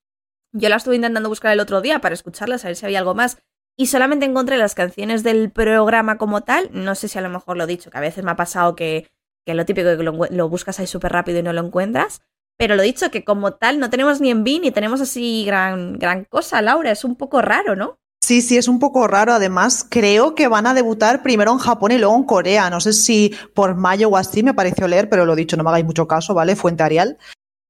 [0.54, 3.14] yo la estuve intentando buscar el otro día para escucharla, a ver si había algo
[3.14, 3.38] más,
[3.76, 7.56] y solamente encontré las canciones del programa como tal, no sé si a lo mejor
[7.56, 9.10] lo he dicho, que a veces me ha pasado que,
[9.46, 12.22] que lo típico que lo, buscas ahí súper rápido y no lo encuentras,
[12.58, 15.98] pero lo dicho, que como tal no tenemos ni en B ni tenemos así gran,
[15.98, 17.96] gran cosa, Laura, es un poco raro, ¿no?
[18.24, 19.32] Sí, sí, es un poco raro.
[19.32, 22.70] Además, creo que van a debutar primero en Japón y luego en Corea.
[22.70, 25.70] No sé si por mayo o así me pareció leer, pero lo dicho, no me
[25.70, 26.54] hagáis mucho caso, ¿vale?
[26.54, 27.18] Fuente Arial.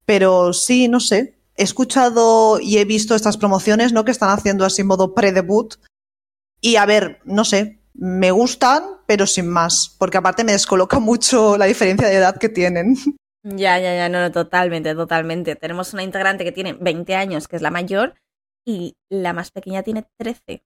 [0.05, 1.39] Pero sí, no sé.
[1.57, 4.05] He escuchado y he visto estas promociones, ¿no?
[4.05, 5.77] Que están haciendo así modo pre-debut.
[6.61, 9.95] Y a ver, no sé, me gustan, pero sin más.
[9.99, 12.97] Porque aparte me descoloca mucho la diferencia de edad que tienen.
[13.45, 15.57] Ya, ya, ya, no, no, totalmente, totalmente.
[15.57, 18.15] Tenemos una integrante que tiene 20 años, que es la mayor,
[18.65, 20.65] y la más pequeña tiene 13.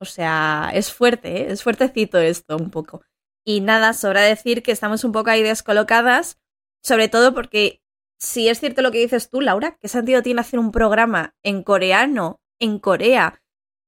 [0.00, 1.52] O sea, es fuerte, ¿eh?
[1.52, 3.02] es fuertecito esto un poco.
[3.44, 6.38] Y nada, sobra decir que estamos un poco ahí descolocadas,
[6.82, 7.82] sobre todo porque
[8.18, 11.62] si es cierto lo que dices tú, Laura, ¿qué sentido tiene hacer un programa en
[11.62, 13.39] coreano, en Corea,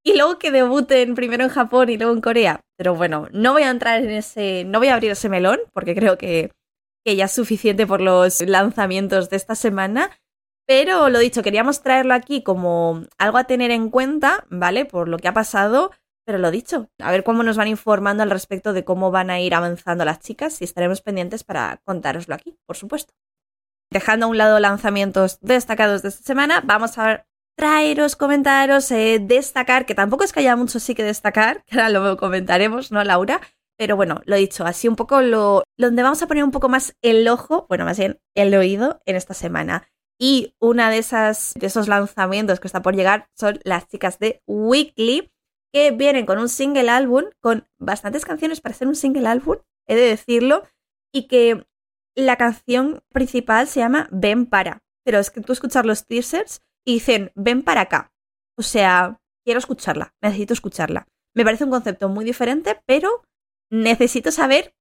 [0.13, 2.61] y luego que debuten primero en Japón y luego en Corea?
[2.77, 5.95] Pero bueno, no voy a entrar en ese, no voy a abrir ese melón, porque
[5.95, 6.51] creo que,
[7.05, 10.11] que ya es suficiente por los lanzamientos de esta semana.
[10.67, 14.85] Pero lo dicho, queríamos traerlo aquí como algo a tener en cuenta, ¿vale?
[14.85, 15.91] Por lo que ha pasado.
[16.25, 19.41] Pero lo dicho, a ver cómo nos van informando al respecto de cómo van a
[19.41, 23.13] ir avanzando las chicas y estaremos pendientes para contároslo aquí, por supuesto.
[23.91, 27.27] Dejando a un lado lanzamientos destacados de esta semana, vamos a
[27.57, 31.91] traeros, comentaros, eh, destacar, que tampoco es que haya mucho sí que destacar, que ahora
[31.91, 33.41] lo comentaremos, ¿no, Laura?
[33.79, 36.97] Pero bueno, lo dicho, así un poco lo donde vamos a poner un poco más
[37.03, 39.89] el ojo, bueno, más bien el oído en esta semana.
[40.21, 44.41] Y una de esas de esos lanzamientos que está por llegar son las chicas de
[44.47, 45.33] Weekly,
[45.73, 49.57] que vienen con un single álbum, con bastantes canciones para ser un single álbum,
[49.89, 50.63] he de decirlo,
[51.13, 51.67] y que
[52.15, 54.83] la canción principal se llama Ven para.
[55.05, 58.13] Pero es que tú escuchas los teasers y dicen Ven para acá.
[58.57, 61.07] O sea, quiero escucharla, necesito escucharla.
[61.35, 63.23] Me parece un concepto muy diferente, pero
[63.71, 64.75] necesito saber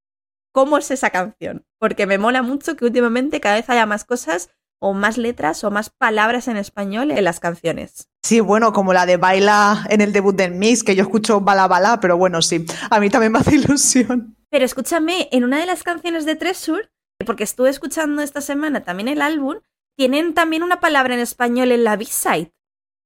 [0.52, 4.50] cómo es esa canción, porque me mola mucho que últimamente cada vez haya más cosas
[4.82, 8.10] o más letras o más palabras en español en las canciones.
[8.24, 11.68] Sí, bueno, como la de Baila en el debut del Mix, que yo escucho Bala
[11.68, 14.36] Bala, pero bueno, sí, a mí también me hace ilusión.
[14.50, 16.90] Pero escúchame, en una de las canciones de Treasure,
[17.26, 19.60] porque estuve escuchando esta semana también el álbum,
[20.02, 22.52] tienen también una palabra en español en la B-side,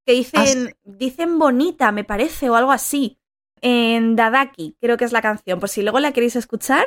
[0.06, 3.20] que dicen, ¿Ah, dicen bonita, me parece, o algo así.
[3.60, 5.60] En Dadaki, creo que es la canción.
[5.60, 6.86] Por si luego la queréis escuchar,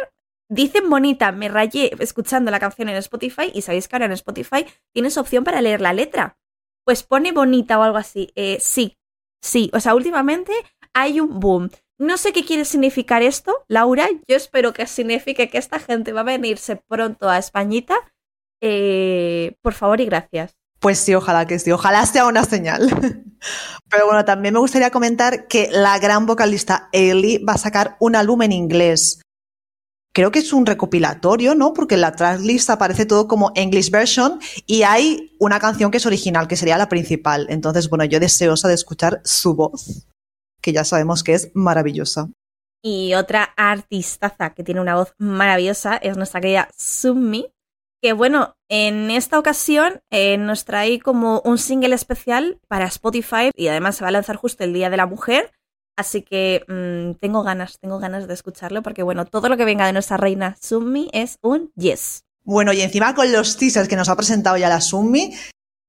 [0.50, 4.64] Dicen bonita, me rayé escuchando la canción en Spotify y sabéis que ahora en Spotify
[4.94, 6.38] tienes opción para leer la letra.
[6.86, 8.32] Pues pone bonita o algo así.
[8.34, 8.96] Eh, sí,
[9.42, 9.70] sí.
[9.74, 10.54] O sea, últimamente
[10.94, 11.68] hay un boom.
[11.98, 14.08] No sé qué quiere significar esto, Laura.
[14.26, 17.98] Yo espero que signifique que esta gente va a venirse pronto a Españita.
[18.60, 20.54] Eh, por favor y gracias.
[20.80, 22.88] Pues sí, ojalá que sí, ojalá sea una señal.
[23.90, 28.14] Pero bueno, también me gustaría comentar que la gran vocalista Ellie va a sacar un
[28.14, 29.20] álbum en inglés
[30.18, 31.72] creo que es un recopilatorio, ¿no?
[31.72, 36.06] Porque en la tracklist aparece todo como English version y hay una canción que es
[36.06, 37.46] original, que sería la principal.
[37.50, 40.08] Entonces, bueno, yo deseosa de escuchar su voz,
[40.60, 42.30] que ya sabemos que es maravillosa.
[42.82, 47.52] Y otra artistaza que tiene una voz maravillosa es nuestra querida Summi,
[48.00, 53.68] que bueno, en esta ocasión eh, nos trae como un single especial para Spotify y
[53.68, 55.52] además se va a lanzar justo el Día de la Mujer.
[55.96, 59.86] Así que mm, tengo ganas, tengo ganas de escucharlo porque, bueno, todo lo que venga
[59.86, 62.22] de nuestra reina Summi es un yes.
[62.44, 65.34] Bueno, y encima con los teasers que nos ha presentado ya la Summi,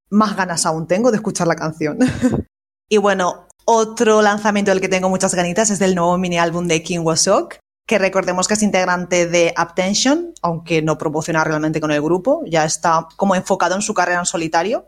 [0.10, 2.00] más ganas aún tengo de escuchar la canción.
[2.90, 6.82] y bueno, otro lanzamiento del que tengo muchas ganitas es del nuevo mini álbum de
[6.82, 7.58] King Wasok,
[7.90, 12.64] que recordemos que es integrante de Uptension, aunque no promociona realmente con el grupo, ya
[12.64, 14.88] está como enfocado en su carrera en solitario,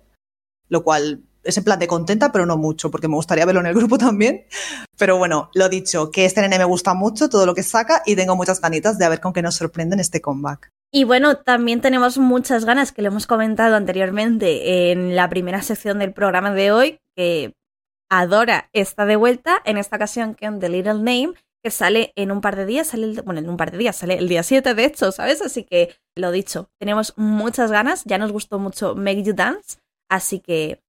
[0.69, 3.73] lo cual ese plan de contenta, pero no mucho, porque me gustaría verlo en el
[3.73, 4.45] grupo también.
[4.99, 8.15] Pero bueno, lo dicho, que este nene me gusta mucho, todo lo que saca, y
[8.15, 10.69] tengo muchas ganitas de ver con qué nos sorprende en este comeback.
[10.93, 15.97] Y bueno, también tenemos muchas ganas, que lo hemos comentado anteriormente en la primera sección
[15.97, 17.55] del programa de hoy, que
[18.11, 21.33] Adora está de vuelta, en esta ocasión con The Little Name,
[21.63, 24.15] que sale en un par de días, sale bueno, en un par de días, sale
[24.15, 25.41] el día 7 de hecho, ¿sabes?
[25.41, 29.77] Así que lo dicho, tenemos muchas ganas, ya nos gustó mucho Make You Dance,
[30.09, 30.81] así que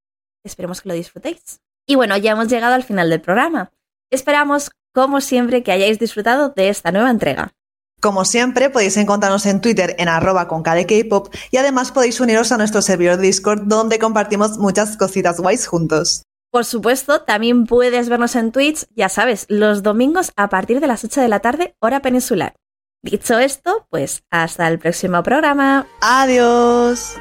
[0.45, 1.61] Esperemos que lo disfrutéis.
[1.87, 3.71] Y bueno, ya hemos llegado al final del programa.
[4.11, 7.53] Esperamos, como siempre, que hayáis disfrutado de esta nueva entrega.
[8.01, 12.59] Como siempre, podéis encontrarnos en Twitter en arroba con KDKpop y además podéis uniros a
[12.59, 16.25] nuestro servidor Discord donde compartimos muchas cositas guays juntos.
[16.53, 21.03] Por supuesto, también puedes vernos en Twitch, ya sabes, los domingos a partir de las
[21.03, 22.57] 8 de la tarde, hora peninsular.
[23.03, 25.87] Dicho esto, pues hasta el próximo programa.
[26.03, 27.17] Adiós.